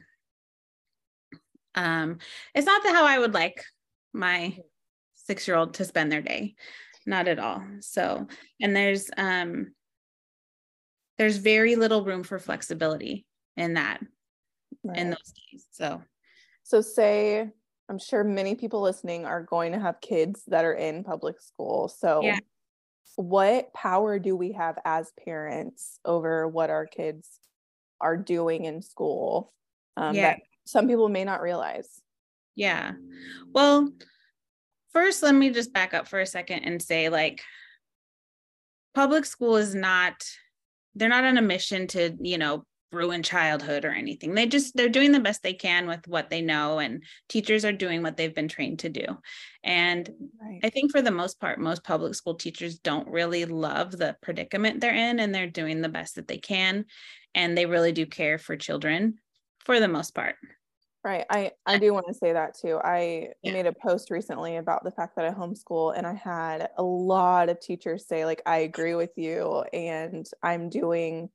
[1.75, 2.17] um,
[2.53, 3.63] it's not the how i would like
[4.13, 4.57] my
[5.25, 6.55] six year old to spend their day
[7.05, 8.27] not at all so
[8.61, 9.67] and there's um
[11.17, 14.01] there's very little room for flexibility in that
[14.83, 14.97] right.
[14.97, 15.65] in those days.
[15.71, 16.01] So,
[16.63, 17.49] so say
[17.89, 21.87] I'm sure many people listening are going to have kids that are in public school.
[21.87, 22.39] So, yeah.
[23.15, 27.29] what power do we have as parents over what our kids
[28.01, 29.53] are doing in school
[29.97, 30.21] um, yeah.
[30.33, 32.01] that some people may not realize?
[32.55, 32.93] Yeah.
[33.53, 33.91] Well,
[34.95, 37.43] first, let me just back up for a second and say, like,
[38.93, 40.23] public school is not,
[40.95, 44.33] they're not on a mission to, you know, ruin childhood or anything.
[44.33, 47.73] They just they're doing the best they can with what they know and teachers are
[47.73, 49.05] doing what they've been trained to do.
[49.65, 50.09] And
[50.41, 50.61] right.
[50.63, 54.79] I think for the most part most public school teachers don't really love the predicament
[54.79, 56.85] they're in and they're doing the best that they can
[57.33, 59.15] and they really do care for children
[59.65, 60.35] for the most part.
[61.05, 61.23] Right.
[61.29, 62.79] I I do want to say that too.
[62.83, 63.53] I yeah.
[63.53, 67.49] made a post recently about the fact that I homeschool and I had a lot
[67.49, 71.29] of teachers say like I agree with you and I'm doing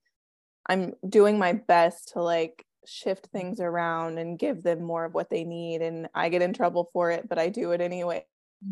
[0.69, 5.31] I'm doing my best to like shift things around and give them more of what
[5.31, 8.25] they need and i get in trouble for it but i do it anyway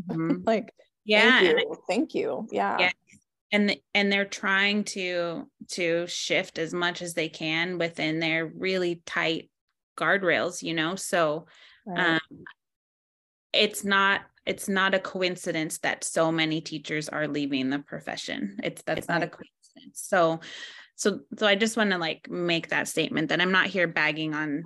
[0.09, 0.39] mm-hmm.
[0.47, 0.73] like
[1.05, 1.77] yeah thank you.
[1.89, 2.91] thank you yeah yeah
[3.53, 9.03] and and they're trying to to shift as much as they can within their really
[9.05, 9.51] tight
[9.99, 10.95] guardrails you know?
[10.95, 11.47] So
[11.87, 12.15] right.
[12.15, 12.45] um
[13.53, 18.59] it's not it's not a coincidence that so many teachers are leaving the profession.
[18.63, 19.95] It's that's not a coincidence.
[19.95, 20.41] So
[20.95, 24.35] so so i just want to like make that statement that i'm not here bagging
[24.35, 24.65] on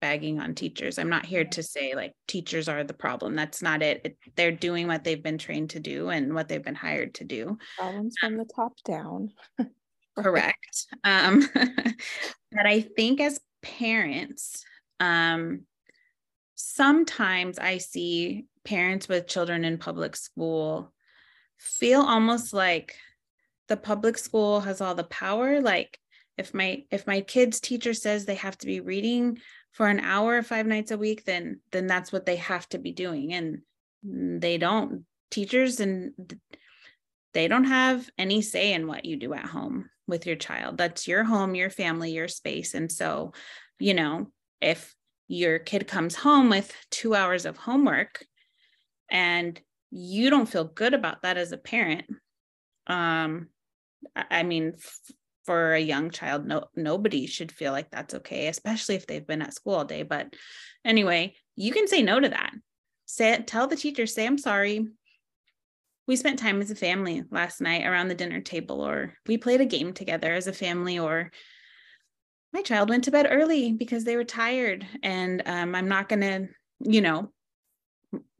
[0.00, 0.98] bagging on teachers.
[0.98, 3.36] I'm not here to say like teachers are the problem.
[3.36, 4.00] That's not it.
[4.04, 7.24] it they're doing what they've been trained to do and what they've been hired to
[7.24, 7.58] do.
[7.78, 9.32] Problems from the top down.
[10.18, 10.86] Correct.
[11.04, 14.64] Um but i think as parents
[15.00, 15.62] um
[16.54, 20.92] sometimes i see parents with children in public school
[21.60, 22.96] feel almost like
[23.68, 25.60] the public school has all the power.
[25.60, 25.98] Like
[26.36, 29.38] if my if my kids teacher says they have to be reading
[29.72, 32.92] for an hour five nights a week then then that's what they have to be
[32.92, 33.32] doing.
[33.32, 33.60] And
[34.02, 35.04] they don't.
[35.30, 36.12] Teachers and
[37.32, 40.76] they don't have any say in what you do at home with your child.
[40.76, 42.74] That's your home your family your space.
[42.74, 43.32] And so
[43.78, 44.94] you know if
[45.28, 48.24] your kid comes home with 2 hours of homework
[49.10, 52.06] and you don't feel good about that as a parent
[52.86, 53.48] um
[54.16, 55.00] I mean, f-
[55.44, 59.42] for a young child, no nobody should feel like that's okay, especially if they've been
[59.42, 60.02] at school all day.
[60.02, 60.34] But
[60.84, 62.52] anyway, you can say no to that.
[63.06, 64.86] Say tell the teacher, say I'm sorry.
[66.06, 69.60] We spent time as a family last night around the dinner table, or we played
[69.60, 71.30] a game together as a family, or
[72.52, 76.48] my child went to bed early because they were tired, and um, I'm not gonna,
[76.80, 77.32] you know,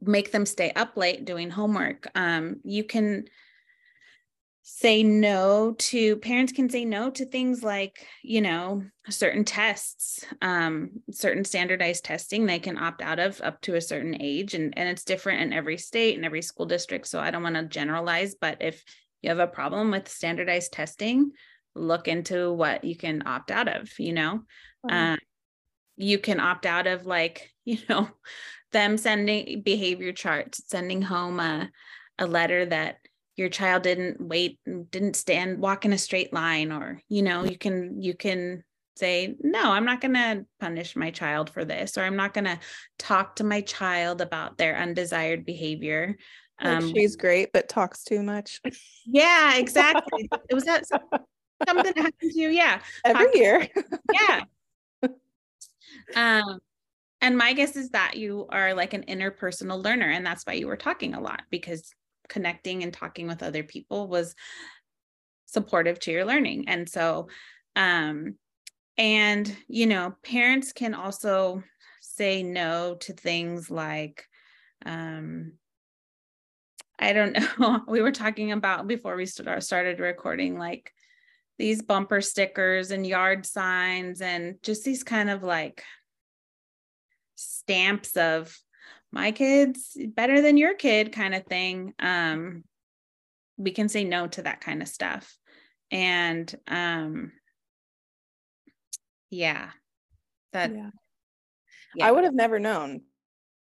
[0.01, 2.07] make them stay up late doing homework.
[2.15, 3.25] Um, you can
[4.63, 10.91] say no to parents can say no to things like you know certain tests um,
[11.11, 14.87] certain standardized testing they can opt out of up to a certain age and and
[14.87, 18.35] it's different in every state and every school district so i don't want to generalize
[18.35, 18.83] but if
[19.23, 21.31] you have a problem with standardized testing
[21.75, 24.41] look into what you can opt out of you know?
[24.89, 25.17] Uh,
[25.97, 28.09] you can opt out of like you know
[28.71, 31.69] them sending behavior charts sending home a,
[32.17, 32.97] a letter that
[33.35, 37.57] your child didn't wait didn't stand walk in a straight line or you know you
[37.57, 38.63] can you can
[38.95, 42.45] say no i'm not going to punish my child for this or i'm not going
[42.45, 42.59] to
[42.97, 46.15] talk to my child about their undesired behavior.
[46.63, 48.61] Like um, she's great but talks too much.
[49.07, 50.29] Yeah exactly.
[50.49, 50.83] It was that
[51.67, 53.67] something that happened to you yeah every year
[54.11, 54.43] yeah
[56.15, 56.59] um
[57.21, 60.67] and my guess is that you are like an interpersonal learner and that's why you
[60.67, 61.93] were talking a lot because
[62.29, 64.35] connecting and talking with other people was
[65.51, 66.69] supportive to your learning.
[66.69, 67.27] And so,
[67.75, 68.35] um,
[68.97, 71.63] and you know, parents can also
[72.01, 74.25] say no to things like,
[74.85, 75.53] um,
[76.97, 77.81] I don't know.
[77.87, 80.91] we were talking about before we started recording, like
[81.57, 85.83] these bumper stickers and yard signs, and just these kind of like
[87.35, 88.55] stamps of
[89.11, 92.63] my kids better than your kid kind of thing um
[93.57, 95.37] we can say no to that kind of stuff
[95.91, 97.31] and um
[99.29, 99.69] yeah
[100.53, 100.89] that yeah.
[101.95, 102.07] yeah.
[102.07, 103.01] i would have never known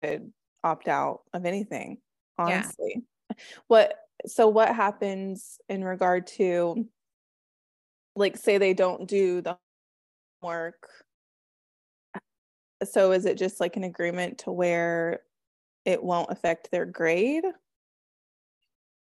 [0.04, 0.32] could
[0.64, 1.98] opt out of anything
[2.38, 3.36] honestly yeah.
[3.68, 6.88] what so what happens in regard to
[8.16, 9.58] like say they don't do the
[10.42, 10.88] work
[12.84, 15.22] so is it just like an agreement to where
[15.86, 17.46] it won't affect their grade?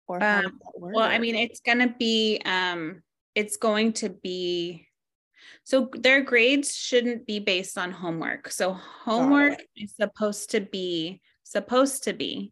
[0.08, 3.02] Or um, well, I mean, it's gonna be um
[3.36, 4.88] it's going to be
[5.64, 8.52] so their grades shouldn't be based on homework.
[8.52, 12.52] So homework is supposed to be supposed to be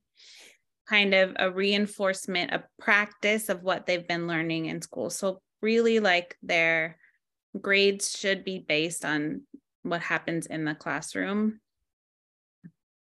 [0.87, 5.09] kind of a reinforcement, a practice of what they've been learning in school.
[5.09, 6.97] So really like their
[7.59, 9.41] grades should be based on
[9.83, 11.59] what happens in the classroom.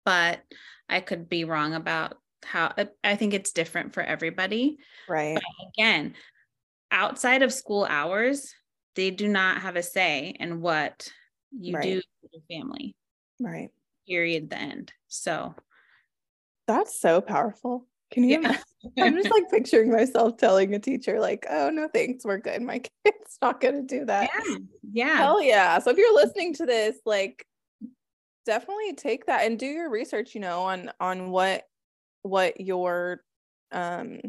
[0.04, 0.42] But
[0.88, 4.78] I could be wrong about how I think it's different for everybody.
[5.10, 5.34] Right.
[5.36, 6.14] But again,
[6.92, 8.54] outside of school hours,
[8.96, 11.12] they do not have a say in what
[11.52, 11.84] you right.
[11.84, 12.96] do with your family.
[13.40, 13.70] Right.
[14.08, 14.50] Period.
[14.50, 14.94] The end.
[15.08, 15.56] So
[16.68, 17.88] that's so powerful.
[18.12, 18.42] Can you?
[18.42, 18.58] Yeah.
[18.98, 22.62] I'm just like picturing myself telling a teacher, like, "Oh no, thanks, we're good.
[22.62, 24.58] My kid's not going to do that." Yeah,
[24.92, 25.80] yeah, hell yeah.
[25.80, 27.46] So if you're listening to this, like,
[28.46, 30.36] definitely take that and do your research.
[30.36, 31.64] You know, on on what
[32.24, 33.22] what your
[33.72, 34.20] um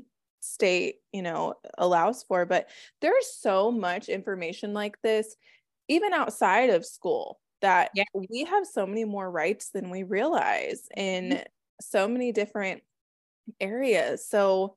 [0.41, 2.69] state you know allows for but
[3.01, 5.35] there's so much information like this
[5.89, 8.05] even outside of school that yeah.
[8.15, 11.43] we have so many more rights than we realize in mm-hmm.
[11.81, 12.83] so many different
[13.61, 14.27] areas.
[14.27, 14.77] So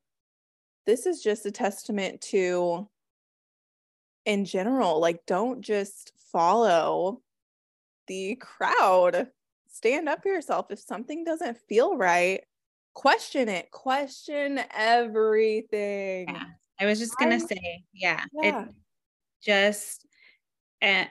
[0.85, 2.87] this is just a testament to
[4.25, 7.21] in general like don't just follow
[8.07, 9.27] the crowd
[9.69, 12.41] stand up for yourself if something doesn't feel right
[12.93, 16.43] question it question everything yeah.
[16.79, 18.65] i was just gonna say yeah, yeah.
[18.65, 18.69] it
[19.43, 20.05] just
[20.81, 21.05] uh,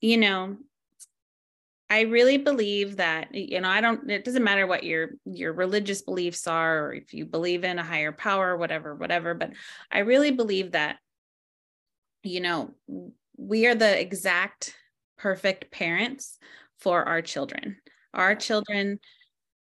[0.00, 0.56] you know
[1.88, 6.02] I really believe that you know I don't it doesn't matter what your your religious
[6.02, 9.52] beliefs are or if you believe in a higher power whatever whatever but
[9.90, 10.98] I really believe that
[12.22, 12.74] you know
[13.36, 14.74] we are the exact
[15.18, 16.38] perfect parents
[16.78, 17.76] for our children.
[18.12, 18.98] Our children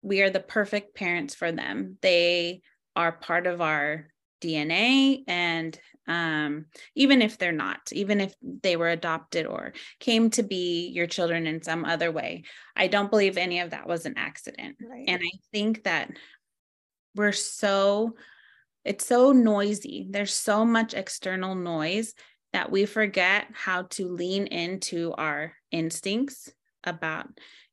[0.02, 1.98] we are the perfect parents for them.
[2.02, 2.62] They
[2.96, 4.08] are part of our
[4.42, 10.44] DNA and um, even if they're not, even if they were adopted or came to
[10.44, 12.44] be your children in some other way.
[12.76, 14.78] I don't believe any of that was an accident.
[14.82, 15.06] Right.
[15.08, 16.12] And I think that
[17.14, 18.16] we're so,
[18.86, 20.08] it's so noisy.
[20.10, 22.14] There's so much external noise
[22.54, 26.50] that we forget how to lean into our instincts
[26.86, 27.28] about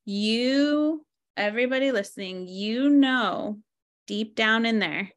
[0.05, 3.59] you, everybody listening, you know
[4.07, 5.11] deep down in there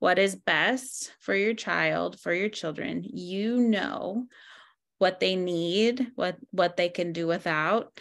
[0.00, 3.04] what is best for your child, for your children.
[3.04, 4.26] You know
[4.98, 7.92] what they need, what what they can do without.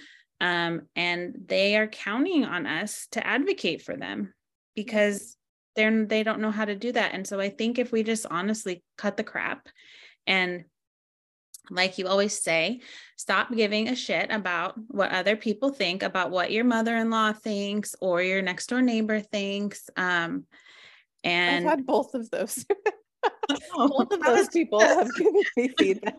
[0.41, 4.33] Um, and they are counting on us to advocate for them
[4.75, 5.35] because
[5.75, 7.13] they're they don't know how to do that.
[7.13, 9.67] And so I think if we just honestly cut the crap
[10.25, 10.63] and
[11.71, 12.79] like you always say,
[13.15, 17.31] stop giving a shit about what other people think, about what your mother in law
[17.31, 19.89] thinks or your next door neighbor thinks.
[19.95, 20.45] Um,
[21.23, 22.65] and I've had both of those.
[23.75, 26.15] both of those people have given me feedback.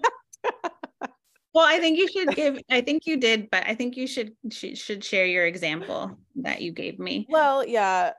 [1.55, 2.61] well, I think you should give.
[2.71, 6.61] I think you did, but I think you should should, should share your example that
[6.63, 7.27] you gave me.
[7.29, 8.13] Well, yeah,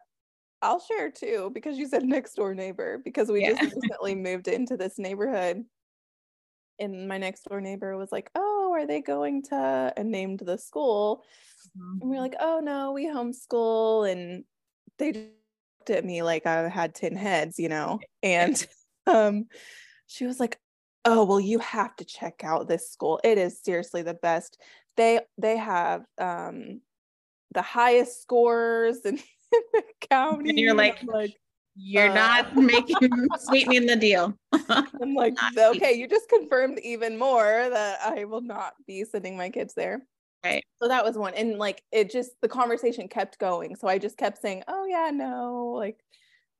[0.61, 3.53] I'll share too because you said next door neighbor because we yeah.
[3.53, 5.63] just recently moved into this neighborhood,
[6.79, 10.57] and my next door neighbor was like, "Oh, are they going to?" and named the
[10.57, 11.23] school,
[11.77, 12.01] mm-hmm.
[12.01, 14.43] and we are like, "Oh no, we homeschool," and
[14.97, 15.31] they
[15.89, 17.99] at me like I had 10 heads, you know.
[18.23, 18.67] And
[19.07, 19.45] um
[20.05, 20.59] she was like,
[21.05, 23.19] "Oh, well you have to check out this school.
[23.23, 24.61] It is seriously the best.
[24.97, 26.81] They they have um
[27.53, 29.23] the highest scores in, in
[29.73, 31.35] the county." And you're like, like
[31.75, 34.37] you're uh, not making sweetening the deal.
[35.01, 39.49] I'm like, okay, you just confirmed even more that I will not be sending my
[39.49, 40.01] kids there.
[40.43, 40.63] Right.
[40.81, 41.33] So that was one.
[41.35, 43.75] And like it just the conversation kept going.
[43.75, 45.97] So I just kept saying, Oh yeah, no, like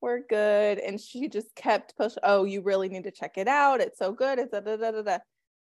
[0.02, 0.80] we're good.
[0.80, 3.82] And she just kept push, oh, you really need to check it out.
[3.82, 4.39] It's so good.
[4.39, 5.17] It's da, da, da, da, da.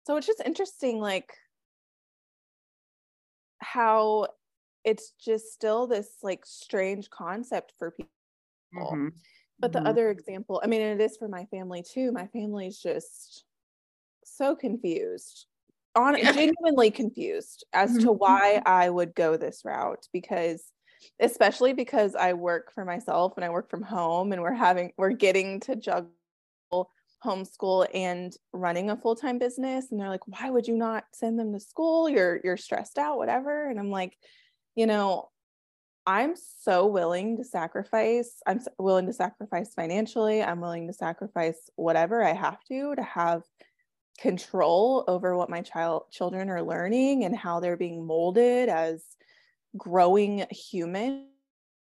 [0.08, 1.32] So it's just interesting, like
[3.60, 4.28] how
[4.84, 8.10] it's just still this like strange concept for people.
[8.76, 9.08] Mm-hmm.
[9.60, 9.88] But the mm-hmm.
[9.88, 12.12] other example, I mean, it is for my family too.
[12.12, 13.44] My family's just
[14.24, 15.46] so confused
[15.96, 18.02] on genuinely confused as mm-hmm.
[18.02, 20.64] to why I would go this route because
[21.20, 25.12] especially because I work for myself and I work from home and we're having we're
[25.12, 26.12] getting to juggle
[27.24, 31.54] homeschool and running a full-time business and they're like why would you not send them
[31.54, 32.10] to school?
[32.10, 33.70] You're you're stressed out whatever.
[33.70, 34.18] And I'm like
[34.76, 35.30] you know
[36.08, 42.24] I'm so willing to sacrifice I'm willing to sacrifice financially I'm willing to sacrifice whatever
[42.24, 43.44] I have to to have
[44.22, 49.04] control over what my child children are learning and how they're being molded as
[49.76, 51.26] growing human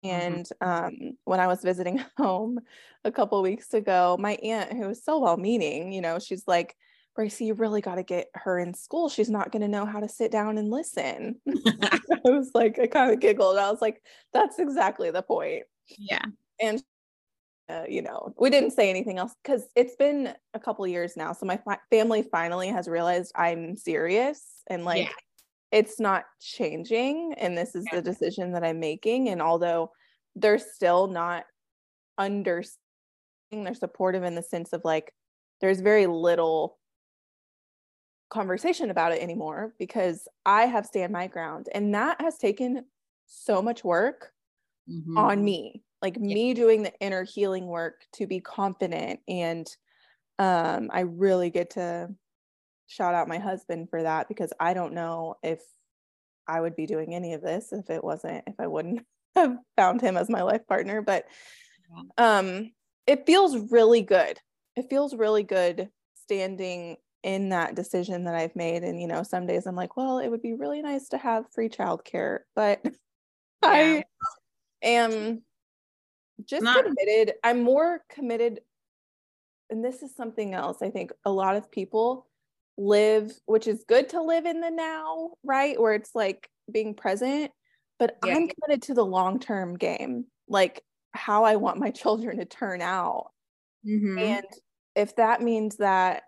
[0.05, 0.09] mm-hmm.
[0.09, 2.59] and um, when i was visiting home
[3.03, 6.75] a couple weeks ago my aunt who is so well meaning you know she's like
[7.15, 9.09] Bracy, you really got to get her in school.
[9.09, 11.41] She's not going to know how to sit down and listen.
[11.49, 13.57] I was like, I kind of giggled.
[13.57, 15.63] I was like, that's exactly the point.
[15.97, 16.21] Yeah.
[16.61, 16.79] And
[17.69, 21.33] uh, you know, we didn't say anything else because it's been a couple years now.
[21.33, 25.11] So my fi- family finally has realized I'm serious and like yeah.
[25.79, 27.33] it's not changing.
[27.37, 27.99] And this is yeah.
[27.99, 29.29] the decision that I'm making.
[29.29, 29.91] And although
[30.35, 31.43] they're still not
[32.17, 32.77] understanding,
[33.51, 35.13] they're supportive in the sense of like,
[35.59, 36.77] there's very little
[38.29, 41.67] conversation about it anymore because I have stand my ground.
[41.73, 42.85] And that has taken
[43.25, 44.31] so much work
[44.89, 45.17] mm-hmm.
[45.17, 46.33] on me like yeah.
[46.33, 49.67] me doing the inner healing work to be confident and
[50.39, 52.09] um i really get to
[52.87, 55.61] shout out my husband for that because i don't know if
[56.47, 60.01] i would be doing any of this if it wasn't if i wouldn't have found
[60.01, 61.25] him as my life partner but
[62.17, 62.71] um
[63.05, 64.39] it feels really good
[64.75, 68.83] it feels really good standing in that decision that I've made.
[68.83, 71.51] And, you know, some days I'm like, well, it would be really nice to have
[71.51, 72.91] free childcare, but yeah.
[73.63, 74.03] I
[74.81, 75.41] am
[76.45, 77.35] just Not- committed.
[77.43, 78.61] I'm more committed.
[79.69, 80.81] And this is something else.
[80.81, 82.27] I think a lot of people
[82.77, 85.79] live, which is good to live in the now, right?
[85.79, 87.51] Where it's like being present,
[87.99, 88.35] but yeah.
[88.35, 92.81] I'm committed to the long term game, like how I want my children to turn
[92.81, 93.31] out.
[93.85, 94.19] Mm-hmm.
[94.19, 94.45] And
[94.95, 96.23] if that means that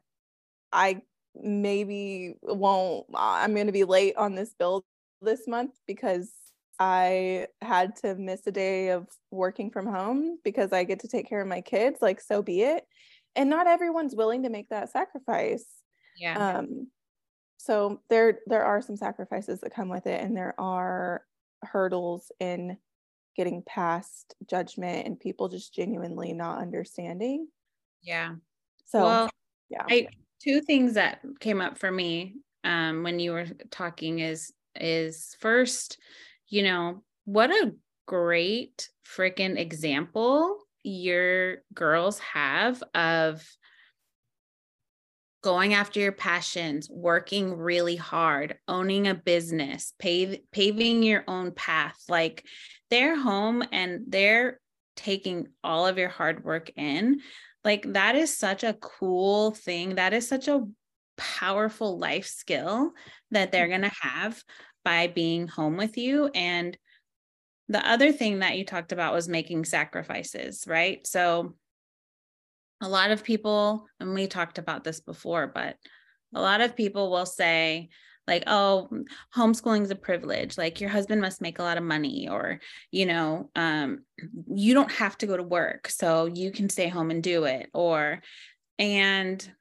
[0.72, 1.01] I
[1.36, 4.84] maybe won't, I'm going to be late on this bill
[5.22, 6.32] this month because
[6.80, 11.28] I had to miss a day of working from home because I get to take
[11.28, 12.86] care of my kids, like so be it.
[13.36, 15.66] And not everyone's willing to make that sacrifice.
[16.18, 16.58] Yeah.
[16.60, 16.88] Um
[17.58, 21.24] so there there are some sacrifices that come with it and there are
[21.64, 22.78] hurdles in
[23.36, 27.48] getting past judgment and people just genuinely not understanding.
[28.02, 28.36] Yeah.
[28.86, 29.30] So well,
[29.70, 29.84] yeah.
[29.90, 30.08] I
[30.42, 35.98] two things that came up for me um when you were talking is is first
[36.50, 37.74] you know, what a
[38.08, 43.45] great freaking example your girls have of
[45.41, 51.97] going after your passions, working really hard, owning a business, pave, paving your own path.
[52.10, 52.45] Like
[52.89, 54.60] they're home and they're
[54.95, 57.22] taking all of your hard work in.
[57.64, 59.95] Like that is such a cool thing.
[59.95, 60.66] That is such a
[61.18, 62.91] powerful life skill
[63.32, 63.82] that they're mm.
[63.82, 64.41] going to have
[64.84, 66.30] by being home with you.
[66.34, 66.78] And
[67.68, 71.06] the other thing that you talked about was making sacrifices, right?
[71.06, 71.56] So
[72.82, 75.76] a lot of people, and we talked about this before, but
[76.34, 77.90] a lot of people will say,
[78.28, 78.90] like, oh,
[79.36, 80.58] homeschooling is a privilege.
[80.58, 82.60] Like, your husband must make a lot of money, or,
[82.92, 84.00] you know, um,
[84.48, 87.70] you don't have to go to work, so you can stay home and do it.
[87.74, 88.22] Or,
[88.78, 89.52] and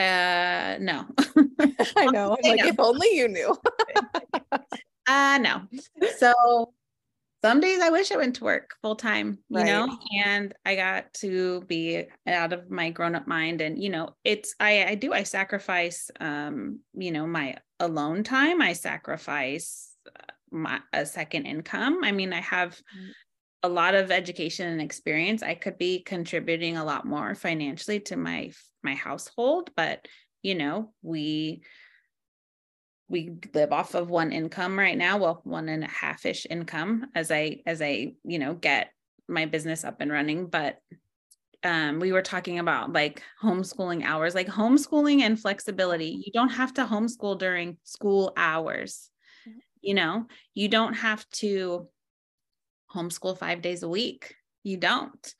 [0.00, 1.06] uh, no.
[1.96, 2.36] I know.
[2.42, 3.56] I'm like, if only you knew.
[5.06, 5.62] uh, no.
[6.16, 6.72] So
[7.42, 9.66] some days I wish I went to work full time, you right.
[9.66, 13.60] know, and I got to be out of my grown up mind.
[13.60, 18.60] And, you know, it's, I, I do, I sacrifice, um, you know, my alone time.
[18.60, 22.04] I sacrifice uh, my, a second income.
[22.04, 23.10] I mean, I have mm.
[23.62, 25.42] A lot of education and experience.
[25.42, 28.52] I could be contributing a lot more financially to my
[28.82, 30.06] my household but
[30.42, 31.62] you know we
[33.08, 37.06] we live off of one income right now well one and a half ish income
[37.14, 38.90] as i as i you know get
[39.28, 40.78] my business up and running but
[41.62, 46.72] um, we were talking about like homeschooling hours like homeschooling and flexibility you don't have
[46.74, 49.10] to homeschool during school hours
[49.46, 49.58] mm-hmm.
[49.82, 51.86] you know you don't have to
[52.94, 54.34] homeschool five days a week.
[54.62, 55.34] You don't.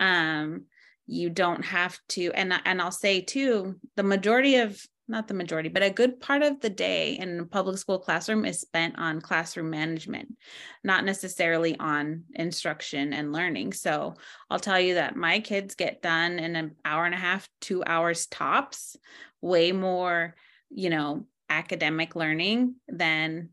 [0.00, 0.64] Um
[1.06, 5.68] you don't have to and and I'll say too the majority of not the majority
[5.68, 9.20] but a good part of the day in a public school classroom is spent on
[9.20, 10.34] classroom management
[10.82, 13.74] not necessarily on instruction and learning.
[13.74, 14.14] So
[14.48, 17.84] I'll tell you that my kids get done in an hour and a half 2
[17.86, 18.96] hours tops
[19.42, 20.34] way more
[20.70, 23.50] you know academic learning than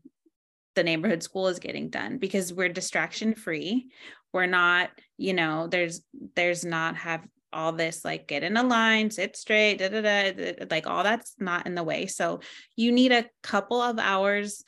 [0.74, 3.90] the neighborhood school is getting done because we're distraction free
[4.32, 6.02] we're not you know there's
[6.34, 10.00] there's not have all this like get in a line sit straight da, da,
[10.32, 12.06] da, like all that's not in the way.
[12.06, 12.40] So
[12.76, 14.64] you need a couple of hours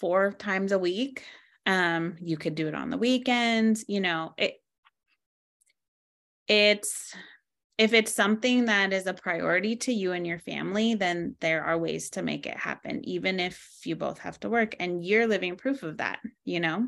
[0.00, 1.24] four times a week.
[1.66, 4.54] Um you could do it on the weekends you know it
[6.48, 7.14] it's
[7.80, 11.78] if it's something that is a priority to you and your family then there are
[11.78, 15.56] ways to make it happen even if you both have to work and you're living
[15.56, 16.86] proof of that you know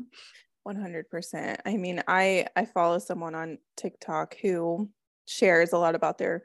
[0.67, 1.57] 100%.
[1.65, 4.89] I mean, I I follow someone on TikTok who
[5.25, 6.43] shares a lot about their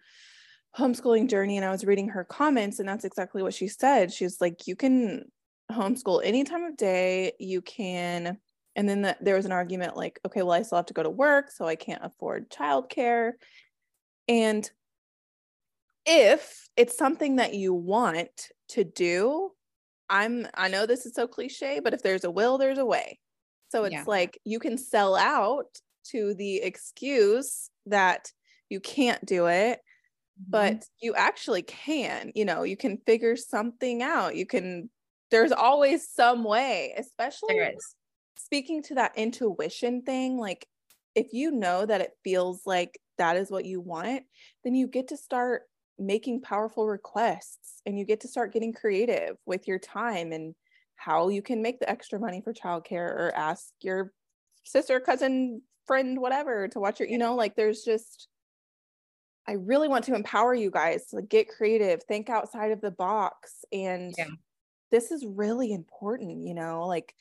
[0.77, 4.13] homeschooling journey and I was reading her comments and that's exactly what she said.
[4.13, 5.25] She's like you can
[5.71, 8.39] homeschool any time of day, you can
[8.77, 11.03] and then the, there was an argument like okay, well I still have to go
[11.03, 13.33] to work so I can't afford childcare.
[14.29, 14.71] And
[16.07, 19.51] if it's something that you want to do,
[20.11, 23.19] I'm I know this is so cliche, but if there's a will, there's a way.
[23.71, 24.05] So it's yeah.
[24.07, 25.81] like you can sell out
[26.13, 28.33] to the excuse that
[28.69, 29.79] you can't do it,
[30.41, 30.51] mm-hmm.
[30.51, 32.33] but you actually can.
[32.35, 34.37] You know, you can figure something out.
[34.37, 34.91] You can,
[35.31, 37.75] there's always some way, especially
[38.37, 40.39] speaking to that intuition thing.
[40.39, 40.67] Like,
[41.15, 44.23] if you know that it feels like that is what you want,
[44.65, 45.63] then you get to start
[45.99, 50.55] making powerful requests and you get to start getting creative with your time and
[50.97, 54.13] how you can make the extra money for childcare or ask your
[54.65, 58.29] sister, cousin, friend, whatever to watch your, you know, like there's just
[59.49, 63.65] I really want to empower you guys to get creative, think outside of the box.
[63.73, 64.27] And yeah.
[64.91, 67.15] this is really important, you know, like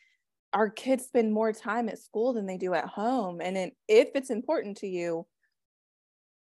[0.51, 3.39] our kids spend more time at school than they do at home.
[3.39, 5.25] And it, if it's important to you,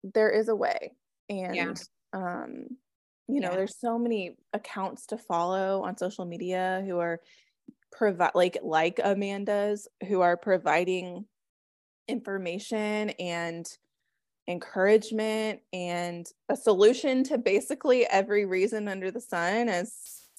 [0.04, 0.93] there is a way.
[1.30, 1.74] And, yeah.
[2.14, 2.66] um,
[3.28, 3.58] you know, yeah.
[3.58, 7.20] there's so many accounts to follow on social media who are
[7.91, 11.26] provide like like Amanda's who are providing
[12.08, 13.66] information and
[14.47, 19.93] encouragement and a solution to basically every reason under the sun as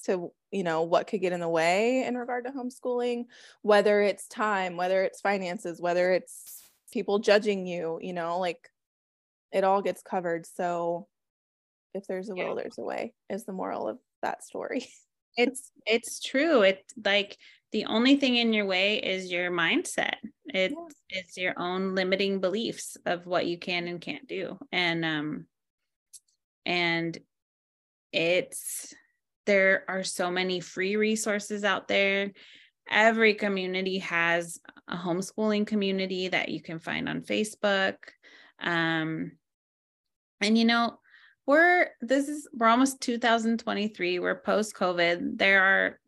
[0.05, 3.25] to you know what could get in the way in regard to homeschooling
[3.63, 8.72] whether it's time whether it's finances whether it's people judging you you know like
[9.53, 10.47] it all gets covered.
[10.47, 11.07] So
[11.95, 14.89] if there's a will there's a way is the moral of that story.
[15.35, 16.61] It's it's true.
[16.61, 17.39] It's like
[17.71, 20.17] the only thing in your way is your mindset.
[20.45, 21.21] It yeah.
[21.21, 24.59] is your own limiting beliefs of what you can and can't do.
[24.71, 25.47] And um
[26.67, 27.17] and
[28.13, 28.93] it's
[29.47, 32.33] there are so many free resources out there.
[32.91, 37.97] Every community has a homeschooling community that you can find on facebook.
[38.61, 39.33] Um
[40.43, 40.99] and you know
[41.47, 46.01] we're this is we're almost 2023 we're post covid there are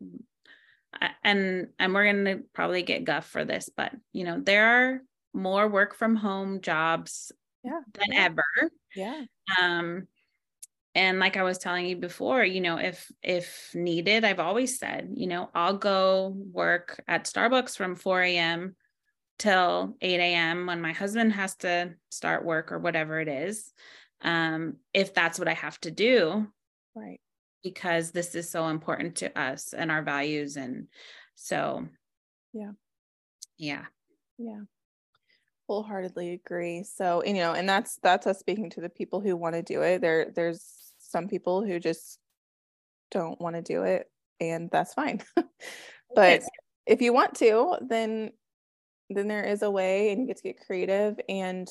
[1.23, 5.01] and and we're going to probably get guff for this but you know there are
[5.33, 7.31] more work from home jobs
[7.63, 8.25] yeah, than yeah.
[8.25, 8.71] ever.
[8.95, 9.23] Yeah.
[9.59, 10.07] Um
[10.95, 15.09] and like i was telling you before you know if if needed i've always said
[15.13, 18.75] you know i'll go work at starbucks from 4 a.m
[19.37, 23.73] till 8 a.m when my husband has to start work or whatever it is
[24.21, 26.47] um, if that's what I have to do.
[26.95, 27.19] Right.
[27.63, 30.55] Because this is so important to us and our values.
[30.55, 30.87] And
[31.35, 31.87] so,
[32.53, 32.71] yeah.
[33.57, 33.85] Yeah.
[34.37, 34.61] Yeah.
[35.67, 36.83] Wholeheartedly agree.
[36.83, 39.81] So, you know, and that's that's us speaking to the people who want to do
[39.81, 40.01] it.
[40.01, 42.19] There there's some people who just
[43.09, 44.09] don't want to do it
[44.39, 45.21] and that's fine.
[46.15, 46.43] but
[46.85, 48.31] if you want to, then
[49.09, 51.69] then there is a way and you get to get creative and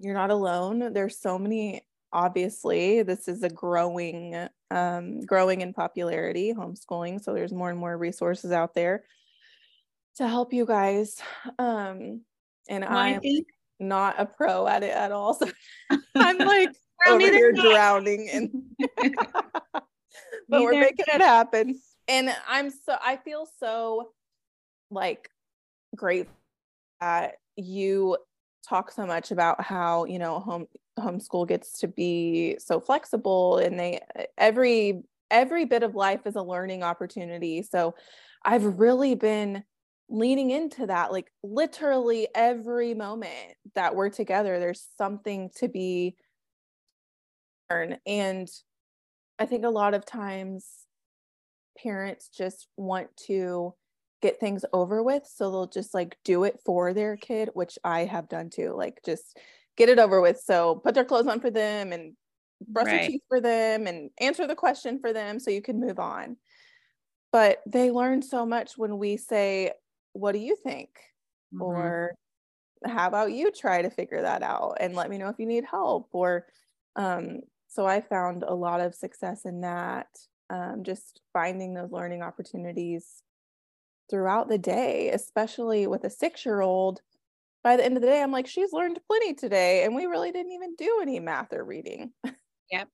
[0.00, 0.92] you're not alone.
[0.92, 1.82] There's so many
[2.12, 4.34] obviously this is a growing
[4.72, 9.04] um growing in popularity homeschooling so there's more and more resources out there
[10.16, 11.20] to help you guys.
[11.58, 12.22] Um
[12.68, 13.20] and well, i'm
[13.78, 15.48] not a pro at it at all so
[16.16, 16.70] i'm like
[17.06, 18.64] over here drowning in
[20.48, 21.80] but we're making it happen.
[22.08, 24.10] And i'm so i feel so
[24.90, 25.30] like
[25.94, 26.34] grateful
[27.00, 28.16] that you
[28.66, 30.66] talk so much about how you know home
[30.98, 34.00] homeschool gets to be so flexible and they
[34.36, 37.62] every every bit of life is a learning opportunity.
[37.62, 37.94] So
[38.44, 39.62] i've really been
[40.08, 46.16] leaning into that like literally every moment that we're together there's something to be
[47.70, 47.98] learned.
[48.06, 48.48] And
[49.38, 50.66] i think a lot of times
[51.82, 53.74] parents just want to
[54.20, 55.26] get things over with.
[55.26, 58.74] So they'll just like do it for their kid, which I have done too.
[58.76, 59.38] Like just
[59.76, 60.40] get it over with.
[60.40, 62.14] So put their clothes on for them and
[62.66, 63.00] brush right.
[63.00, 66.36] their teeth for them and answer the question for them so you can move on.
[67.32, 69.72] But they learn so much when we say,
[70.12, 70.90] What do you think?
[71.54, 71.62] Mm-hmm.
[71.62, 72.14] Or
[72.84, 75.64] how about you try to figure that out and let me know if you need
[75.64, 76.08] help?
[76.12, 76.46] Or
[76.96, 80.08] um, so I found a lot of success in that.
[80.50, 83.22] Um, just finding those learning opportunities
[84.10, 87.00] throughout the day, especially with a six year old.
[87.62, 90.32] By the end of the day, I'm like, she's learned plenty today, and we really
[90.32, 92.12] didn't even do any math or reading.
[92.72, 92.88] Yep.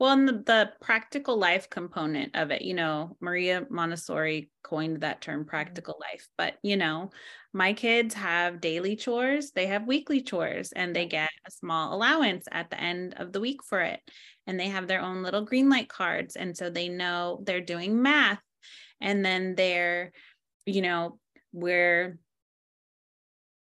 [0.00, 5.20] Well, and the, the, practical life component of it, you know, Maria Montessori coined that
[5.20, 5.50] term mm-hmm.
[5.50, 6.26] practical life.
[6.38, 7.10] But, you know,
[7.52, 12.48] my kids have daily chores, they have weekly chores, and they get a small allowance
[12.50, 14.00] at the end of the week for it.
[14.46, 16.34] And they have their own little Greenlight cards.
[16.34, 18.40] And so they know they're doing math.
[19.02, 20.12] And then they're
[20.70, 21.18] you know,
[21.52, 22.18] where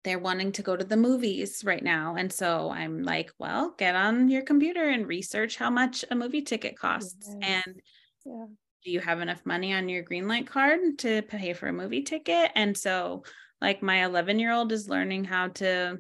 [0.05, 2.15] they're wanting to go to the movies right now.
[2.17, 6.43] And so I'm like, well, get on your computer and research how much a movie
[6.43, 7.29] ticket costs.
[7.41, 7.65] Yes.
[7.67, 7.81] And
[8.25, 8.47] yeah.
[8.85, 12.53] do you have enough money on your Greenlight card to pay for a movie ticket?
[12.55, 13.25] And so,
[13.61, 15.99] like, my 11 year old is learning how to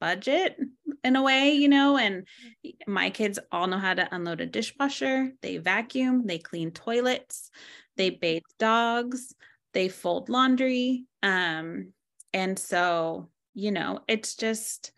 [0.00, 0.58] budget
[1.04, 2.26] in a way, you know, and
[2.64, 2.92] mm-hmm.
[2.92, 7.50] my kids all know how to unload a dishwasher, they vacuum, they clean toilets,
[7.96, 8.20] they mm-hmm.
[8.20, 9.34] bathe dogs
[9.74, 11.92] they fold laundry um
[12.32, 14.92] and so you know it's just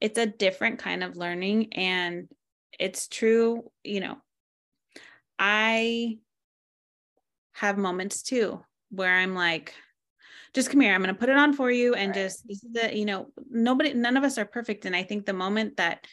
[0.00, 2.28] it's a different kind of learning and
[2.78, 4.16] it's true you know
[5.38, 6.16] i
[7.52, 8.60] have moments too
[8.90, 9.74] where i'm like
[10.54, 12.22] just come here i'm going to put it on for you and right.
[12.22, 15.24] just this is the you know nobody none of us are perfect and i think
[15.24, 16.06] the moment that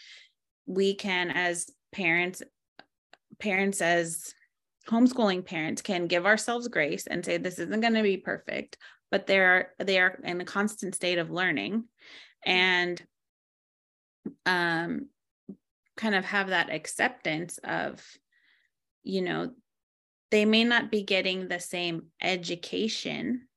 [0.66, 2.44] we can as parents
[3.40, 4.34] parents as
[4.90, 8.78] homeschooling parents can give ourselves grace and say this isn't going to be perfect
[9.12, 11.84] but they're they are in a constant state of learning
[12.46, 13.02] and
[14.46, 15.08] um
[15.98, 18.04] kind of have that acceptance of
[19.04, 19.52] you know
[20.32, 23.48] they may not be getting the same education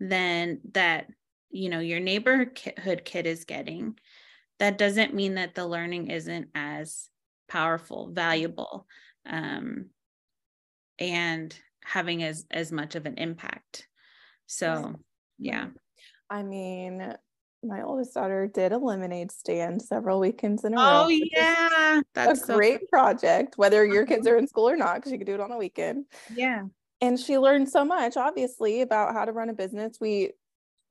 [0.00, 1.06] than that
[1.50, 3.98] you know your neighborhood kid is getting.
[4.58, 7.08] That doesn't mean that the learning isn't as
[7.48, 8.86] powerful valuable
[9.26, 9.86] um,
[11.02, 13.88] and having as as much of an impact
[14.46, 14.94] so
[15.38, 15.66] yeah
[16.30, 17.14] i mean
[17.64, 21.04] my oldest daughter did a lemonade stand several weekends in a row.
[21.04, 23.56] Oh yeah, that's a so great project.
[23.56, 24.38] Whether your kids are uh-huh.
[24.38, 26.06] in school or not, because you can do it on a weekend.
[26.34, 26.64] Yeah,
[27.00, 29.98] and she learned so much, obviously, about how to run a business.
[30.00, 30.32] We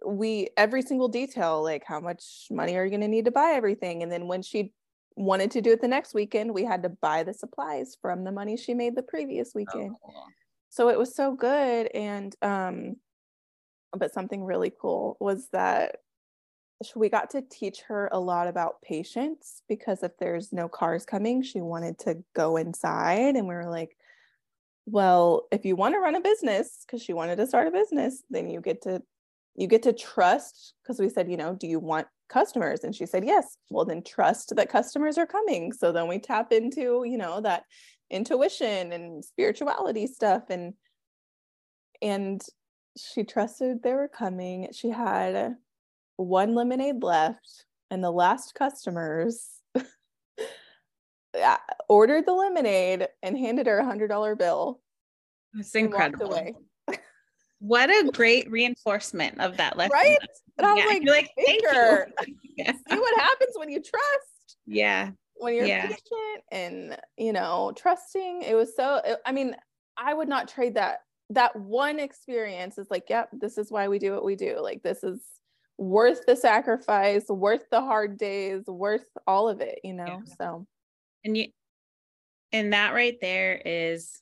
[0.05, 3.51] we every single detail, like how much money are you going to need to buy
[3.55, 4.71] everything, and then when she
[5.21, 8.31] wanted to do it the next weekend, we had to buy the supplies from the
[8.31, 9.95] money she made the previous oh, weekend.
[9.95, 10.25] Oh, cool.
[10.69, 12.95] So it was so good, and um,
[13.91, 15.97] but something really cool was that
[16.95, 21.43] we got to teach her a lot about patience because if there's no cars coming,
[21.43, 23.35] she wanted to go inside.
[23.35, 23.95] And we were like,
[24.85, 28.23] well, if you want to run a business, because she wanted to start a business,
[28.29, 29.03] then you get to
[29.55, 32.83] you get to trust because we said, you know, do you want customers?
[32.83, 33.57] And she said, yes.
[33.69, 35.73] Well, then trust that customers are coming.
[35.73, 37.63] So then we tap into, you know, that
[38.09, 40.73] intuition and spirituality stuff and
[42.01, 42.41] and
[42.97, 44.67] she trusted they were coming.
[44.73, 45.55] She had
[46.17, 49.47] one lemonade left, and the last customers
[51.89, 54.81] ordered the lemonade and handed her a hundred dollar bill.
[55.53, 56.29] It's incredible.
[57.61, 59.91] What a great reinforcement of that lesson.
[59.93, 60.17] Right?
[60.57, 62.35] And I was yeah, like, like thank you.
[62.57, 62.71] yeah.
[62.71, 64.57] See what happens when you trust.
[64.65, 65.11] Yeah.
[65.35, 65.87] When you're yeah.
[65.87, 68.41] patient and you know trusting.
[68.41, 69.55] It was so I mean,
[69.95, 70.99] I would not trade that.
[71.29, 74.59] That one experience is like, yep, this is why we do what we do.
[74.59, 75.21] Like this is
[75.77, 80.05] worth the sacrifice, worth the hard days, worth all of it, you know?
[80.05, 80.33] Yeah.
[80.37, 80.67] So,
[81.23, 81.47] and you,
[82.51, 84.21] and that right there is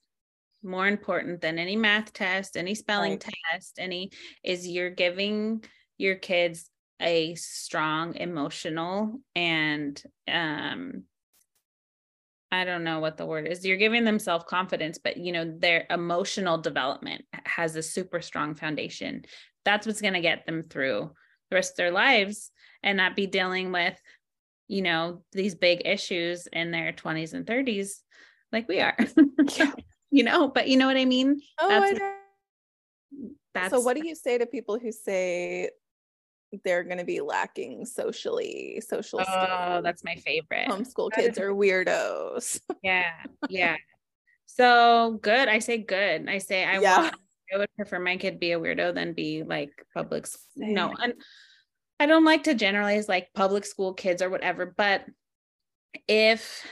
[0.64, 3.26] more important than any math test, any spelling right.
[3.52, 4.12] test, any
[4.44, 5.64] is you're giving
[5.98, 6.70] your kids
[7.02, 11.04] a strong emotional and um
[12.52, 13.64] I don't know what the word is.
[13.64, 18.56] You're giving them self confidence, but you know, their emotional development has a super strong
[18.56, 19.24] foundation.
[19.66, 21.12] That's what's going to get them through
[21.52, 22.50] the rest of their lives
[22.82, 24.00] and not be dealing with
[24.70, 28.02] you know these big issues in their 20s and 30s
[28.54, 28.96] like we are
[29.58, 29.74] yeah.
[30.12, 33.30] you know but you know what i mean oh, that's, I know.
[33.54, 35.70] that's so what do you say to people who say
[36.64, 39.84] they're going to be lacking socially social oh skills.
[39.84, 43.12] that's my favorite homeschool kids are weirdos yeah
[43.50, 43.76] yeah
[44.46, 47.02] so good i say good i say i yeah.
[47.02, 47.16] want
[47.54, 50.28] I would prefer my kid be a weirdo than be like public.
[50.28, 50.74] Same.
[50.74, 51.14] No, and
[52.00, 55.06] I don't like to generalize like public school kids or whatever, but
[56.08, 56.64] if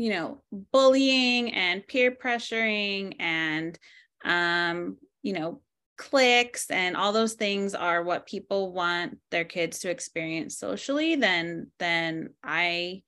[0.00, 0.40] you know
[0.72, 3.78] bullying and peer pressuring and
[4.24, 5.60] um you know
[5.98, 11.66] clicks and all those things are what people want their kids to experience socially then
[11.78, 13.02] then i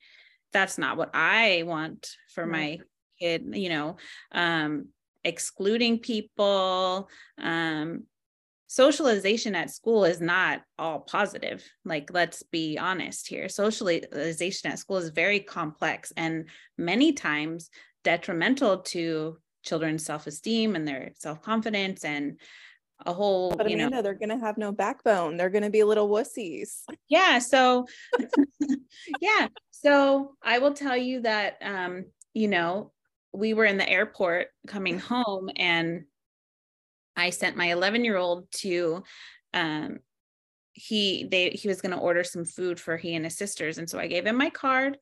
[0.53, 2.78] that's not what i want for my
[3.18, 3.97] kid you know
[4.32, 4.88] um
[5.24, 8.05] excluding people um,
[8.72, 13.46] socialization at school is not all positive like let's be honest here.
[13.46, 16.46] Socialization at school is very complex and
[16.78, 17.68] many times
[18.02, 22.40] detrimental to children's self-esteem and their self-confidence and
[23.04, 25.36] a whole but Amanda, know, they're gonna have no backbone.
[25.36, 26.84] They're gonna be little wussies.
[27.10, 27.84] Yeah so
[29.20, 29.48] yeah.
[29.70, 32.92] So i will tell you that um you know
[33.34, 36.04] we were in the airport coming home and
[37.16, 39.02] I sent my 11 year old to
[39.54, 39.98] um
[40.72, 43.88] he they he was going to order some food for he and his sisters and
[43.88, 44.96] so I gave him my card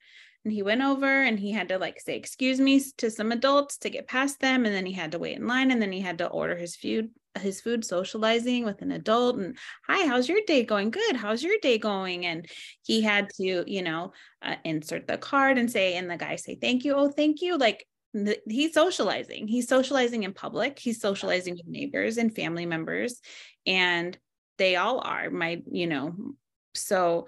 [0.44, 3.78] and he went over and he had to like say excuse me to some adults
[3.78, 6.00] to get past them and then he had to wait in line and then he
[6.00, 9.56] had to order his food his food socializing with an adult and
[9.86, 10.90] hi how's your day going?
[10.90, 12.26] Good how's your day going?
[12.26, 12.46] And
[12.82, 16.56] he had to you know uh, insert the card and say and the guy say
[16.60, 17.86] thank you oh thank you like
[18.48, 19.46] he's socializing.
[19.46, 20.78] He's socializing in public.
[20.78, 23.20] He's socializing with neighbors and family members
[23.66, 24.18] and
[24.60, 26.14] they all are my you know
[26.74, 27.26] so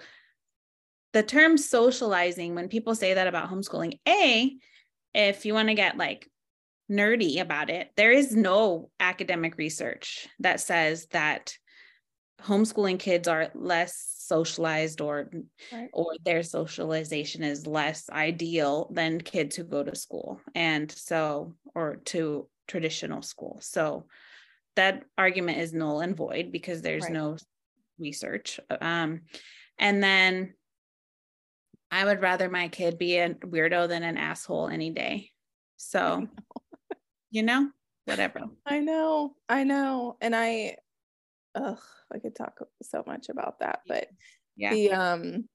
[1.15, 4.55] the term socializing when people say that about homeschooling a
[5.15, 6.29] if you want to get like
[6.91, 11.57] nerdy about it there is no academic research that says that
[12.43, 15.31] homeschooling kids are less socialized or
[15.71, 15.91] right.
[15.93, 21.97] or their socialization is less ideal than kids who go to school and so or
[21.97, 24.07] to traditional school so
[24.75, 27.13] that argument is null and void because there's right.
[27.13, 27.37] no
[27.99, 29.21] research um
[29.79, 30.55] and then
[31.91, 35.29] i would rather my kid be a weirdo than an asshole any day
[35.77, 36.27] so
[37.31, 37.69] you know
[38.07, 40.75] whatever i know i know and i
[41.55, 41.79] ugh,
[42.13, 44.09] I could talk so much about that, but
[44.57, 45.49] yeah, the um,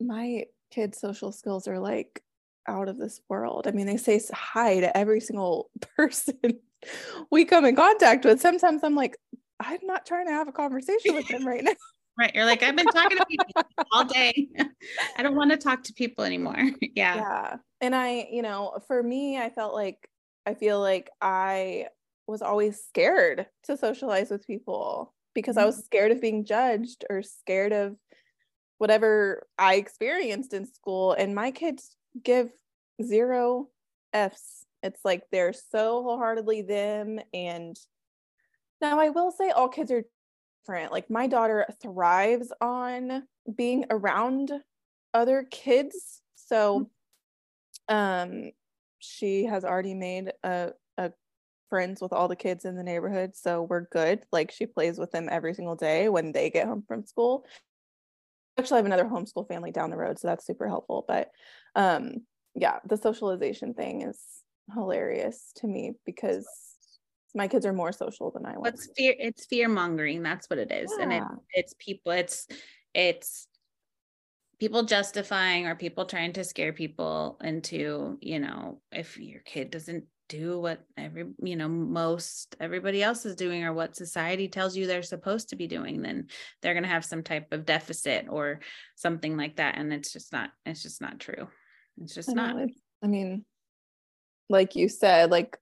[0.00, 2.22] my kids' social skills are like
[2.68, 3.66] out of this world.
[3.66, 6.38] I mean, they say hi to every single person
[7.30, 8.40] we come in contact with.
[8.40, 9.16] Sometimes I'm like,
[9.60, 11.72] I'm not trying to have a conversation with them right now.
[12.18, 12.34] Right.
[12.34, 13.62] You're like, I've been talking to people
[13.92, 14.48] all day.
[15.18, 16.56] I don't want to talk to people anymore.
[16.80, 17.16] Yeah.
[17.16, 17.56] Yeah.
[17.82, 20.08] And I, you know, for me, I felt like
[20.46, 21.88] I feel like I
[22.26, 25.64] was always scared to socialize with people because mm-hmm.
[25.64, 27.96] I was scared of being judged or scared of
[28.78, 31.12] whatever I experienced in school.
[31.12, 32.50] And my kids give
[33.02, 33.68] zero
[34.12, 34.64] F's.
[34.82, 37.20] It's like they're so wholeheartedly them.
[37.32, 37.76] And
[38.80, 40.04] now I will say all kids are
[40.64, 40.92] different.
[40.92, 43.24] Like my daughter thrives on
[43.54, 44.52] being around
[45.14, 46.22] other kids.
[46.34, 46.90] So
[47.90, 47.94] mm-hmm.
[47.94, 48.50] um
[48.98, 50.72] she has already made a
[51.68, 54.24] friends with all the kids in the neighborhood, so we're good.
[54.32, 57.44] Like she plays with them every single day when they get home from school.
[58.58, 61.04] Actually, I have another homeschool family down the road, so that's super helpful.
[61.06, 61.30] But
[61.74, 62.22] um,
[62.54, 64.18] yeah, the socialization thing is
[64.74, 66.46] hilarious to me because
[67.34, 68.72] my kids are more social than I was.
[68.72, 69.14] It's fear?
[69.18, 70.22] It's fear mongering.
[70.22, 71.04] That's what it is, yeah.
[71.04, 72.12] and it, it's people.
[72.12, 72.46] It's
[72.94, 73.46] it's
[74.58, 80.04] people justifying or people trying to scare people into you know if your kid doesn't
[80.28, 84.86] do what every you know most everybody else is doing or what society tells you
[84.86, 86.26] they're supposed to be doing then
[86.60, 88.60] they're going to have some type of deficit or
[88.96, 91.48] something like that and it's just not it's just not true.
[92.02, 92.56] It's just I not.
[93.02, 93.44] i mean
[94.48, 95.56] like you said like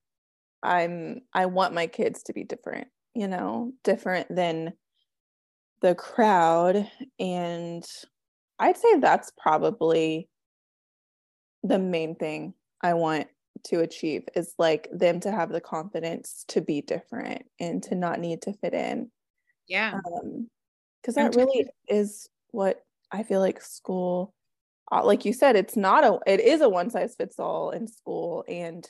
[0.61, 4.73] i'm i want my kids to be different you know different than
[5.81, 6.89] the crowd
[7.19, 7.85] and
[8.59, 10.27] i'd say that's probably
[11.63, 13.24] the main thing i want
[13.65, 18.19] to achieve is like them to have the confidence to be different and to not
[18.19, 19.11] need to fit in.
[19.67, 19.99] Yeah.
[20.05, 20.47] Um,
[21.01, 24.33] because that really is what I feel like school,
[24.91, 27.87] uh, like you said, it's not a, it is a one size fits all in
[27.87, 28.87] school and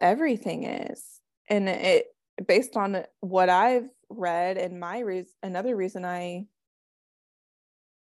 [0.00, 1.20] everything is.
[1.48, 2.06] And it,
[2.46, 6.46] based on what I've read and my reason, another reason I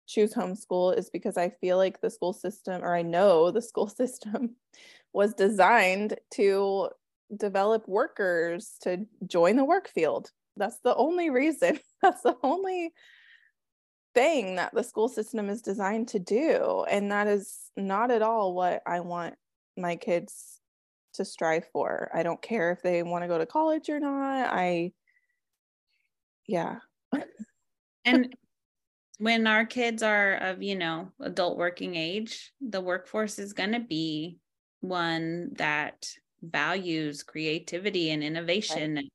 [0.07, 3.87] choose homeschool is because I feel like the school system, or I know the school
[4.01, 4.55] system
[5.13, 6.89] was designed to
[7.35, 10.29] develop workers to join the work field.
[10.57, 11.79] That's the only reason.
[12.01, 12.91] That's the only
[14.13, 16.85] thing that the school system is designed to do.
[16.89, 19.35] And that is not at all what I want
[19.77, 20.59] my kids
[21.13, 22.09] to strive for.
[22.13, 24.49] I don't care if they want to go to college or not.
[24.51, 24.91] I,
[26.47, 26.77] yeah.
[28.05, 28.35] and
[29.19, 33.79] when our kids are of, you know, adult working age, the workforce is going to
[33.79, 34.39] be
[34.81, 36.09] one that
[36.41, 39.09] values creativity and innovation and,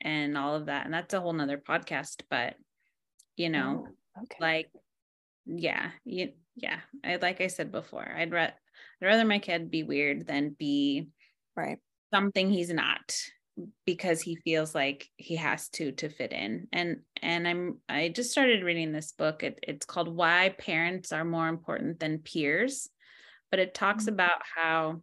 [0.00, 0.84] and all of that.
[0.84, 2.54] And that's a whole nother podcast, but
[3.36, 3.86] you know,
[4.16, 4.36] oh, okay.
[4.40, 4.70] like,
[5.46, 6.78] yeah, you, yeah.
[7.04, 11.08] I, like I said before, I'd, ra- I'd rather my kid be weird than be
[11.56, 11.78] right
[12.12, 13.14] something he's not
[13.84, 18.30] because he feels like he has to to fit in and and i'm i just
[18.30, 22.88] started reading this book it, it's called why parents are more important than peers
[23.52, 24.14] but it talks mm-hmm.
[24.14, 25.02] about how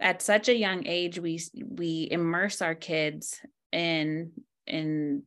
[0.00, 3.38] at such a young age we we immerse our kids
[3.70, 4.32] in
[4.66, 5.22] in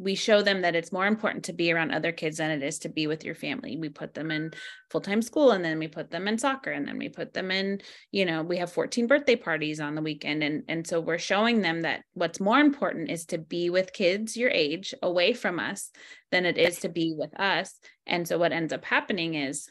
[0.00, 2.78] we show them that it's more important to be around other kids than it is
[2.78, 3.76] to be with your family.
[3.76, 4.52] We put them in
[4.90, 7.80] full-time school and then we put them in soccer and then we put them in,
[8.12, 11.62] you know, we have 14 birthday parties on the weekend and and so we're showing
[11.62, 15.90] them that what's more important is to be with kids your age away from us
[16.30, 17.76] than it is to be with us.
[18.06, 19.68] And so what ends up happening is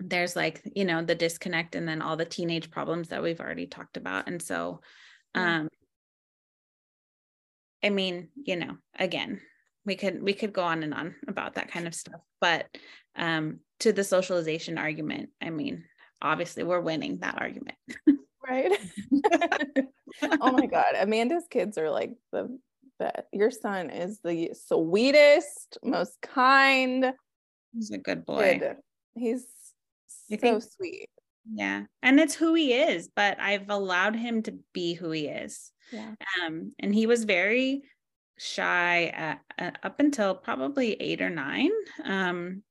[0.00, 3.66] there's like you know the disconnect and then all the teenage problems that we've already
[3.66, 4.80] talked about and so
[5.34, 5.68] um
[7.82, 9.40] i mean you know again
[9.84, 12.66] we could we could go on and on about that kind of stuff but
[13.16, 15.84] um to the socialization argument i mean
[16.20, 17.76] obviously we're winning that argument.
[18.48, 18.72] Right.
[20.40, 22.58] Oh my god amanda's kids are like the
[22.98, 27.12] best your son is the sweetest most kind
[27.72, 28.58] he's a good boy.
[28.58, 28.76] kid.
[29.14, 29.44] he's
[30.08, 31.10] so think, sweet.
[31.50, 31.84] Yeah.
[32.02, 35.72] And it's who he is, but I've allowed him to be who he is.
[35.92, 36.14] Yeah.
[36.42, 37.82] Um, and he was very
[38.38, 41.70] shy at, at, up until probably eight or nine.
[42.04, 42.62] Um,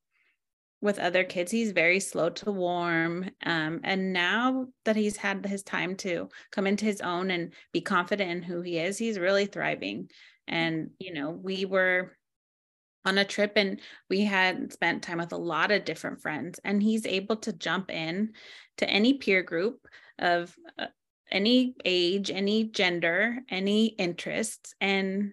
[0.80, 3.30] with other kids, he's very slow to warm.
[3.44, 7.82] Um, and now that he's had his time to come into his own and be
[7.82, 10.12] confident in who he is, he's really thriving.
[10.48, 12.16] And, you know, we were
[13.08, 13.80] on a trip and
[14.10, 17.90] we had spent time with a lot of different friends, and he's able to jump
[17.90, 18.34] in
[18.78, 19.88] to any peer group
[20.20, 20.88] of uh,
[21.32, 25.32] any age, any gender, any interests, and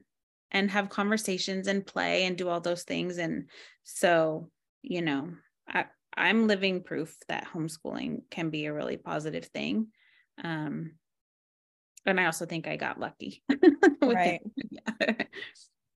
[0.53, 3.18] and have conversations and play and do all those things.
[3.18, 3.49] And
[3.83, 4.51] so,
[4.83, 5.31] you know,
[5.66, 9.89] I, I'm living proof that homeschooling can be a really positive thing.
[10.43, 10.93] Um,
[12.07, 13.43] and I also think I got lucky.
[14.03, 14.41] right.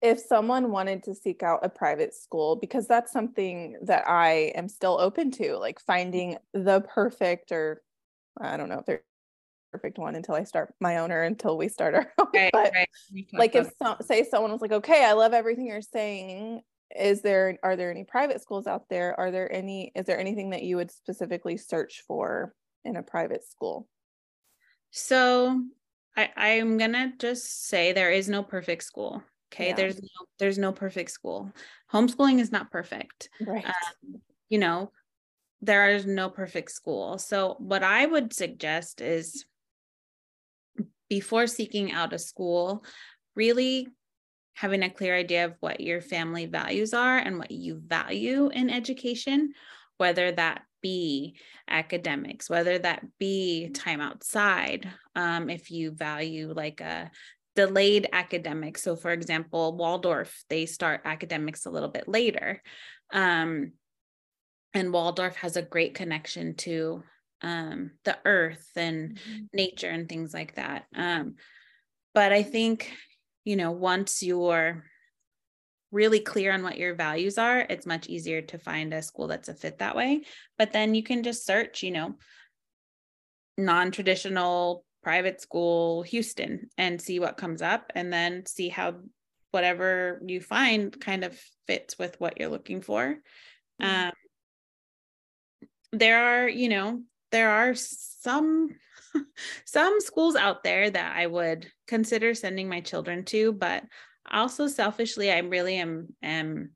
[0.01, 4.69] if someone wanted to seek out a private school, because that's something that I am
[4.69, 7.83] still open to, like finding the perfect, or
[8.41, 9.03] I don't know if they're
[9.73, 12.29] perfect one until I start my own or until we start our own.
[12.35, 12.89] Right, but right.
[13.33, 16.63] like if some, say someone was like, okay, I love everything you're saying.
[16.99, 19.19] Is there are there any private schools out there?
[19.19, 23.45] Are there any is there anything that you would specifically search for in a private
[23.45, 23.89] school?
[24.91, 25.65] So
[26.17, 29.23] I, I'm gonna just say there is no perfect school.
[29.53, 29.69] Okay.
[29.69, 29.75] Yeah.
[29.75, 31.51] There's no there's no perfect school.
[31.93, 33.31] Homeschooling is not perfect.
[33.41, 33.65] Right.
[33.65, 34.93] Um, you know,
[35.61, 37.19] there is no perfect school.
[37.19, 39.45] So what I would suggest is
[41.09, 42.85] before seeking out a school,
[43.35, 43.89] really
[44.55, 48.69] having a clear idea of what your family values are and what you value in
[48.69, 49.53] education,
[49.97, 51.37] whether that be
[51.69, 57.11] academics, whether that be time outside, um, if you value like a
[57.59, 58.85] delayed academics.
[58.85, 62.63] So, for example, Waldorf, they start academics a little bit later.
[63.13, 63.73] Um,
[64.75, 67.03] and Waldorf has a great connection to
[67.43, 69.45] um, the earth and mm-hmm.
[69.53, 70.85] nature and things like that.
[70.95, 71.35] Um,
[72.15, 72.93] but I think,
[73.45, 74.85] you know, once you're
[75.91, 79.49] really clear on what your values are, it's much easier to find a school that's
[79.49, 80.23] a fit that way.
[80.59, 82.15] But then you can just search, you know,
[83.57, 88.97] non traditional private school Houston and see what comes up and then see how
[89.53, 93.17] whatever you find kind of fits with what you're looking for.
[93.81, 94.09] Mm-hmm.
[94.09, 94.13] Um,
[95.93, 97.01] there are, you know,
[97.33, 98.69] there are some
[99.65, 103.85] some schools out there that I would consider sending my children to, but
[104.31, 106.73] also selfishly, I really am am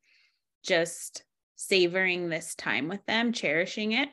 [0.64, 1.22] just
[1.56, 4.08] savoring this time with them, cherishing it.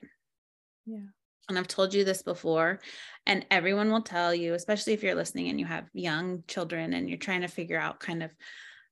[0.86, 1.08] Yeah.
[1.50, 2.80] And I've told you this before,
[3.26, 7.10] and everyone will tell you, especially if you're listening and you have young children and
[7.10, 8.32] you're trying to figure out kind of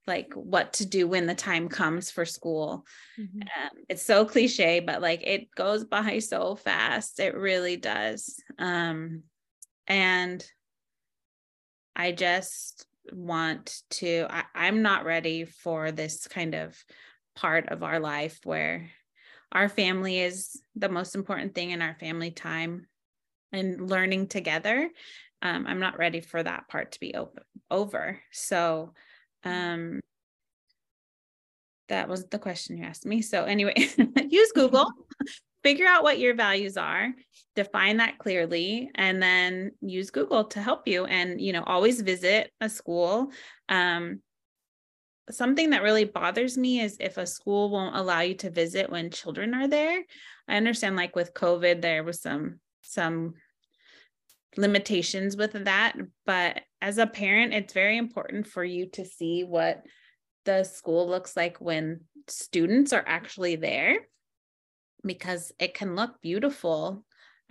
[0.06, 2.84] like what to do when the time comes for school.
[3.18, 3.42] Mm-hmm.
[3.42, 7.20] Um, it's so cliche, but like it goes by so fast.
[7.20, 8.42] It really does.
[8.58, 9.22] Um,
[9.86, 10.44] and
[11.94, 16.76] I just want to, I, I'm not ready for this kind of
[17.36, 18.90] part of our life where
[19.52, 22.86] our family is the most important thing in our family time
[23.52, 24.90] and learning together.
[25.40, 28.20] Um, I'm not ready for that part to be open, over.
[28.32, 28.92] So,
[29.44, 30.00] um,
[31.88, 33.22] that was the question you asked me.
[33.22, 33.74] So, anyway,
[34.28, 34.90] use Google,
[35.62, 37.12] figure out what your values are,
[37.56, 41.06] define that clearly, and then use Google to help you.
[41.06, 43.32] And, you know, always visit a school.
[43.68, 44.20] Um,
[45.30, 49.10] something that really bothers me is if a school won't allow you to visit when
[49.10, 50.02] children are there.
[50.46, 53.34] I understand, like with COVID, there was some some
[54.56, 55.94] limitations with that
[56.26, 59.82] but as a parent it's very important for you to see what
[60.44, 63.98] the school looks like when students are actually there
[65.04, 67.04] because it can look beautiful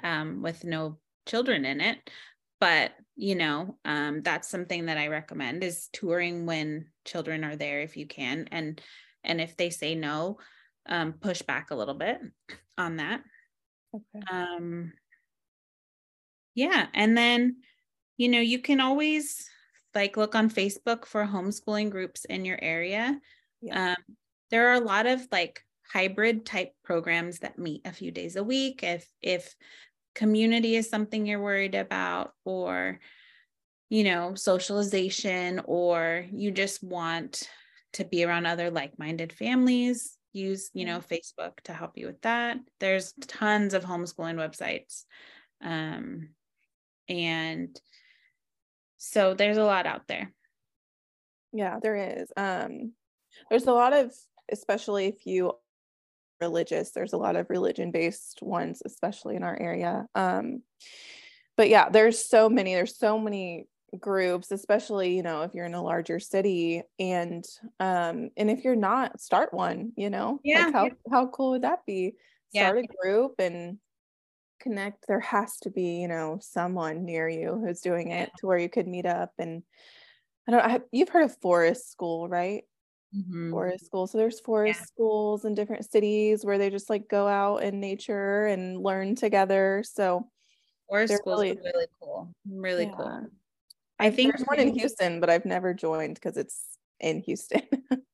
[0.03, 1.97] um, with no children in it
[2.59, 7.81] but you know um, that's something that i recommend is touring when children are there
[7.81, 8.81] if you can and
[9.23, 10.37] and if they say no
[10.87, 12.19] um, push back a little bit
[12.77, 13.21] on that
[13.93, 14.25] okay.
[14.31, 14.93] um
[16.55, 17.57] yeah and then
[18.15, 19.49] you know you can always
[19.97, 23.19] like look on Facebook for homeschooling groups in your area.
[23.61, 23.89] Yeah.
[23.91, 24.15] Um,
[24.51, 28.43] there are a lot of like hybrid type programs that meet a few days a
[28.43, 28.83] week.
[28.83, 29.55] If if
[30.17, 32.99] community is something you're worried about, or
[33.89, 37.47] you know, socialization, or you just want
[37.93, 42.57] to be around other like-minded families, use you know Facebook to help you with that.
[42.79, 45.05] There's tons of homeschooling websites.
[45.61, 46.29] Um,
[47.07, 47.79] and
[48.97, 50.33] so there's a lot out there.
[51.53, 52.31] Yeah, there is.
[52.35, 52.93] Um,
[53.49, 54.11] there's a lot of,
[54.51, 55.53] especially if you
[56.39, 60.07] religious, there's a lot of religion based ones, especially in our area.
[60.15, 60.63] Um,
[61.55, 63.67] but yeah, there's so many, there's so many
[63.99, 67.45] groups especially you know if you're in a larger city and
[67.79, 70.39] um and if you're not start one you know?
[70.43, 72.15] Yeah like how how cool would that be?
[72.51, 72.67] Yeah.
[72.67, 73.77] start a group and
[74.59, 75.07] connect.
[75.07, 78.69] There has to be you know someone near you who's doing it to where you
[78.69, 79.63] could meet up and
[80.47, 82.63] i don't I, you've heard of forest school right
[83.15, 83.51] Mhm.
[83.51, 87.63] forest school so there's forest schools in different cities where they just like go out
[87.63, 90.29] in nature and learn together so
[90.89, 92.33] Forest schools really- are really cool.
[92.49, 92.93] Really Yeah.
[92.95, 93.27] cool.
[93.99, 97.61] I think there's one in Houston, but I've never joined because it's in Houston.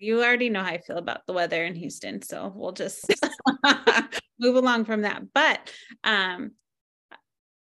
[0.00, 3.04] you already know how I feel about the weather in Houston, so we'll just
[4.38, 5.22] move along from that.
[5.34, 5.72] But
[6.04, 6.52] um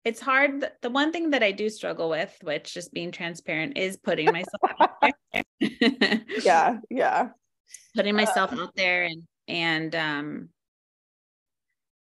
[0.05, 0.69] it's hard.
[0.81, 4.71] The one thing that I do struggle with, which just being transparent, is putting myself
[4.79, 6.12] out there.
[6.43, 7.29] Yeah, yeah,
[7.95, 10.49] putting myself out there and and um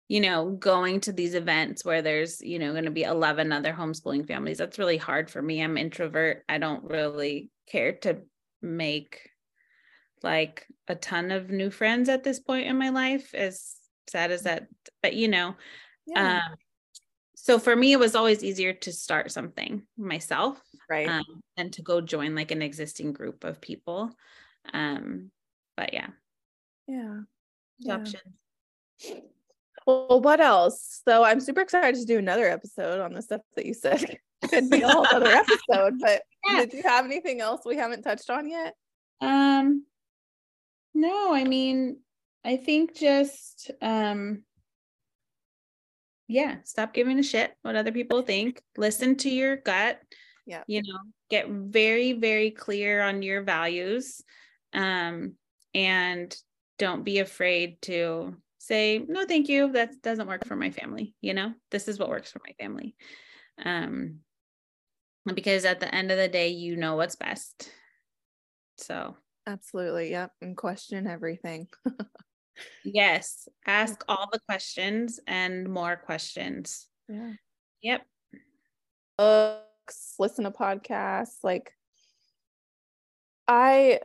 [0.08, 3.72] you know going to these events where there's you know going to be 11 other
[3.72, 5.62] homeschooling families that's really hard for me.
[5.62, 6.44] I'm introvert.
[6.48, 8.18] I don't really care to
[8.62, 9.30] make
[10.22, 13.76] like a ton of new friends at this point in my life as
[14.08, 14.66] sad as that
[15.02, 15.54] but you know
[16.06, 16.40] yeah.
[16.46, 16.56] um
[17.36, 21.08] so for me it was always easier to start something myself right.
[21.08, 21.24] um,
[21.56, 24.10] and to go join like an existing group of people
[24.72, 25.30] um
[25.76, 26.08] but yeah
[26.86, 27.20] yeah.
[27.78, 27.94] Yeah.
[27.94, 28.22] options
[29.86, 31.02] Well, what else?
[31.06, 34.18] So I'm super excited to do another episode on the stuff that you said.
[34.48, 36.60] Could be a whole other episode, but Yeah.
[36.60, 38.74] did you have anything else we haven't touched on yet?
[39.20, 39.84] Um,
[40.94, 41.98] no, I mean,
[42.44, 44.44] I think just um,
[46.28, 48.62] yeah, stop giving a shit what other people think.
[48.76, 50.00] Listen to your gut.
[50.46, 50.62] Yeah.
[50.66, 50.98] You know,
[51.30, 54.22] get very, very clear on your values.
[54.72, 55.34] Um,
[55.74, 56.36] and
[56.78, 59.72] don't be afraid to say, no, thank you.
[59.72, 61.14] That doesn't work for my family.
[61.20, 62.94] You know, this is what works for my family.
[63.64, 64.20] Um,
[65.32, 67.70] because at the end of the day, you know what's best.
[68.76, 69.16] So
[69.46, 70.10] Absolutely.
[70.10, 70.32] Yep.
[70.40, 71.68] And question everything.
[72.84, 76.86] Yes, ask all the questions and more questions.
[77.08, 77.32] Yeah.
[79.18, 79.63] Yep.
[79.84, 81.38] Books, listen to podcasts.
[81.42, 81.72] Like
[83.46, 84.00] I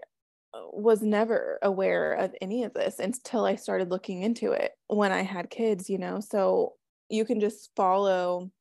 [0.54, 5.22] was never aware of any of this until I started looking into it when I
[5.22, 6.20] had kids, you know.
[6.20, 6.74] So
[7.10, 8.52] you can just follow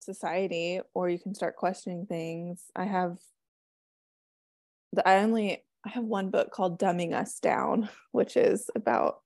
[0.00, 2.64] society or you can start questioning things.
[2.74, 3.18] I have
[4.92, 9.20] the I only I have one book called Dumbing Us Down, which is about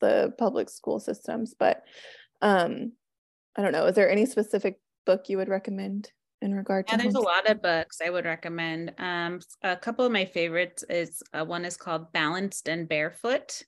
[0.00, 1.82] the public school systems, but
[2.40, 2.92] um
[3.56, 6.12] I don't know, is there any specific book you would recommend
[6.42, 8.94] in regard to Yeah, there's a lot of books I would recommend.
[8.98, 13.62] Um, a couple of my favorites is uh, one is called Balanced and Barefoot.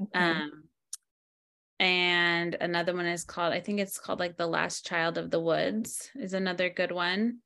[0.00, 0.20] Okay.
[0.20, 0.64] Um,
[1.78, 5.40] and another one is called, I think it's called like The Last Child of the
[5.40, 7.38] Woods is another good one.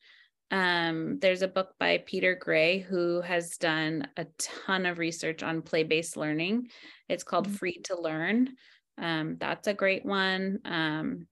[0.51, 5.63] Um, there's a book by Peter Gray who has done a ton of research on
[5.63, 6.69] play-based learning.
[7.09, 7.59] It's called Mhm.
[7.59, 8.57] Free to Learn.
[8.99, 10.61] Um, that's a great one.
[10.65, 11.29] Um,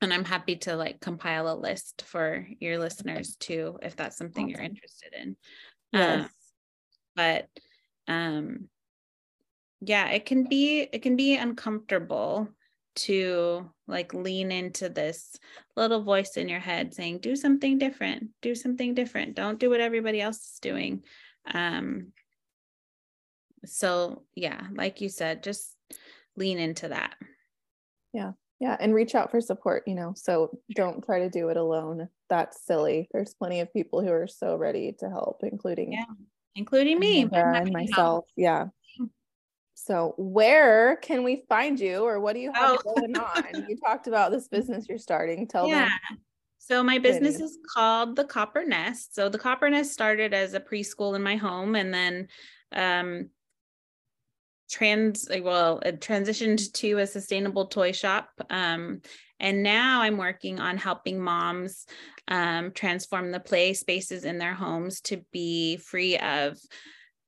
[0.00, 4.48] and I'm happy to like compile a list for your listeners too, if that's something
[4.48, 5.36] you're interested in.
[5.92, 6.24] yes.
[6.24, 6.30] Um,
[7.14, 7.48] but
[8.08, 8.68] um
[9.80, 12.48] yeah it can be it can be uncomfortable
[12.94, 15.36] to like lean into this
[15.76, 19.34] little voice in your head saying do something different do something different.
[19.34, 21.02] Don't do what everybody else is doing.
[21.52, 22.12] Um
[23.64, 25.74] so yeah like you said just
[26.36, 27.14] lean into that.
[28.12, 30.12] Yeah, and reach out for support, you know.
[30.16, 32.08] So don't try to do it alone.
[32.28, 33.08] That's silly.
[33.12, 36.04] There's plenty of people who are so ready to help, including Yeah,
[36.54, 37.90] including me I'm Amanda happy and to help.
[37.90, 38.24] myself.
[38.36, 38.66] Yeah.
[39.74, 42.94] So where can we find you or what do you have Oh.
[42.94, 43.66] going on?
[43.68, 45.46] You talked about this business you're starting.
[45.46, 45.72] Tell them.
[45.72, 45.88] yeah.
[46.08, 46.18] them.
[46.58, 49.14] So my business is called the Copper Nest.
[49.14, 52.28] So the Copper Nest started as a preschool in my home and then
[52.72, 53.28] um
[54.70, 59.00] trans well it transitioned to a sustainable toy shop um
[59.40, 61.86] and now i'm working on helping moms
[62.28, 66.58] um transform the play spaces in their homes to be free of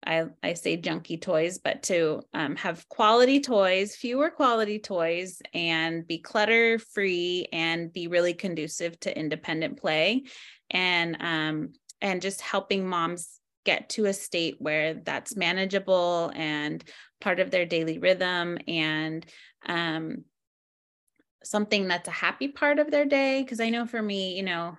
[0.07, 6.07] I, I say junky toys, but to um, have quality toys, fewer quality toys, and
[6.07, 10.25] be clutter free and be really conducive to independent play,
[10.71, 16.83] and um, and just helping moms get to a state where that's manageable and
[17.21, 19.27] part of their daily rhythm and
[19.67, 20.25] um,
[21.45, 23.43] something that's a happy part of their day.
[23.43, 24.77] Because I know for me, you know,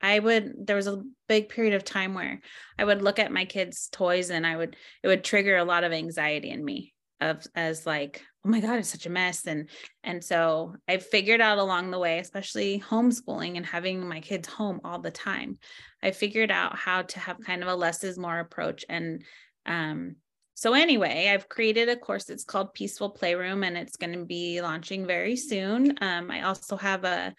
[0.00, 2.40] I would there was a big period of time where
[2.78, 5.84] I would look at my kids' toys and I would it would trigger a lot
[5.84, 9.46] of anxiety in me of as like oh my god it's such a mess.
[9.46, 9.68] And
[10.02, 14.80] and so i figured out along the way especially homeschooling and having my kids home
[14.84, 15.58] all the time
[16.02, 18.84] i figured out how to have kind of a less is more approach.
[18.88, 19.22] And
[19.66, 20.16] um
[20.54, 22.28] so anyway i've created a course.
[22.30, 25.96] It's called peaceful playroom and it's going to be launching very soon.
[26.00, 27.34] Um, i also have a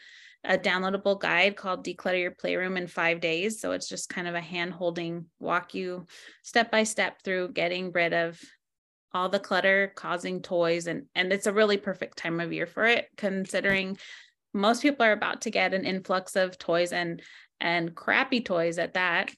[0.45, 3.61] a downloadable guide called Declutter Your Playroom in Five Days.
[3.61, 6.05] So it's just kind of a hand holding, walk you
[6.43, 8.41] step by step through getting rid of
[9.13, 12.85] all the clutter causing toys and and it's a really perfect time of year for
[12.85, 13.97] it considering
[14.53, 17.21] most people are about to get an influx of toys and
[17.59, 19.31] and crappy toys at that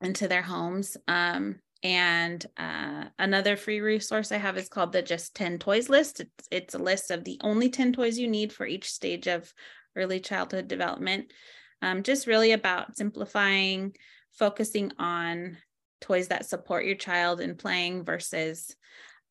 [0.00, 0.96] into their homes.
[1.08, 6.20] Um, and uh, another free resource i have is called the just 10 toys list.
[6.20, 9.52] It's, it's a list of the only 10 toys you need for each stage of
[9.96, 11.32] early childhood development.
[11.80, 13.94] Um, just really about simplifying
[14.32, 15.56] focusing on
[16.00, 18.74] toys that support your child in playing versus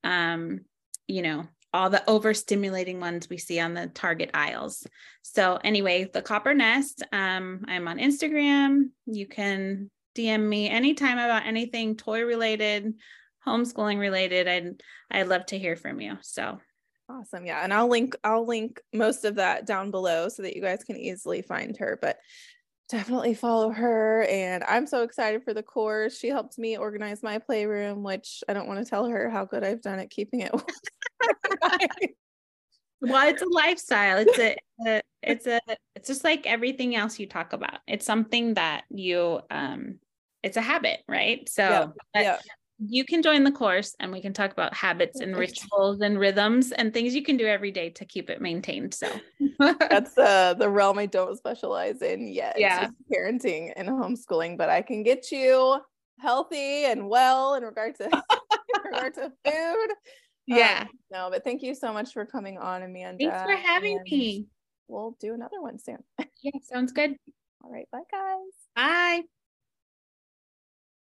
[0.03, 0.61] um,
[1.07, 4.87] you know all the overstimulating ones we see on the target aisles.
[5.21, 8.89] So anyway the copper nest um, i'm on instagram.
[9.05, 12.93] You can dm me anytime about anything toy related
[13.45, 14.47] homeschooling related.
[14.47, 16.17] I'd i'd love to hear from you.
[16.21, 16.59] So.
[17.09, 17.45] Awesome.
[17.45, 17.63] Yeah.
[17.63, 20.97] And i'll link i'll link most of that down below so that you guys can
[20.97, 21.97] easily find her.
[22.01, 22.17] But
[22.89, 24.23] definitely follow her.
[24.23, 26.17] And I'm so excited for the course.
[26.17, 29.63] She helped me organize my playroom, which I don't want to tell her how good
[29.63, 30.51] I've done at keeping it.
[33.01, 34.17] well, it's a lifestyle.
[34.19, 35.59] It's a, a, it's a,
[35.95, 37.79] it's just like everything else you talk about.
[37.87, 39.99] It's something that you, um,
[40.43, 41.47] it's a habit, right?
[41.49, 42.37] So, yeah, yeah
[42.79, 46.71] you can join the course and we can talk about habits and rituals and rhythms
[46.71, 48.93] and things you can do every day to keep it maintained.
[48.93, 49.09] So
[49.79, 52.55] that's uh, the realm I don't specialize in yet.
[52.59, 52.89] Yeah.
[53.11, 55.79] Parenting and homeschooling, but I can get you
[56.19, 59.95] healthy and well in regard to in regard to food.
[60.45, 60.81] Yeah.
[60.81, 63.29] Um, no, but thank you so much for coming on, Amanda.
[63.29, 64.45] Thanks for having me.
[64.87, 65.97] We'll do another one soon.
[66.43, 67.15] yeah, sounds good.
[67.63, 67.87] All right.
[67.91, 68.53] Bye guys.
[68.75, 69.21] Bye.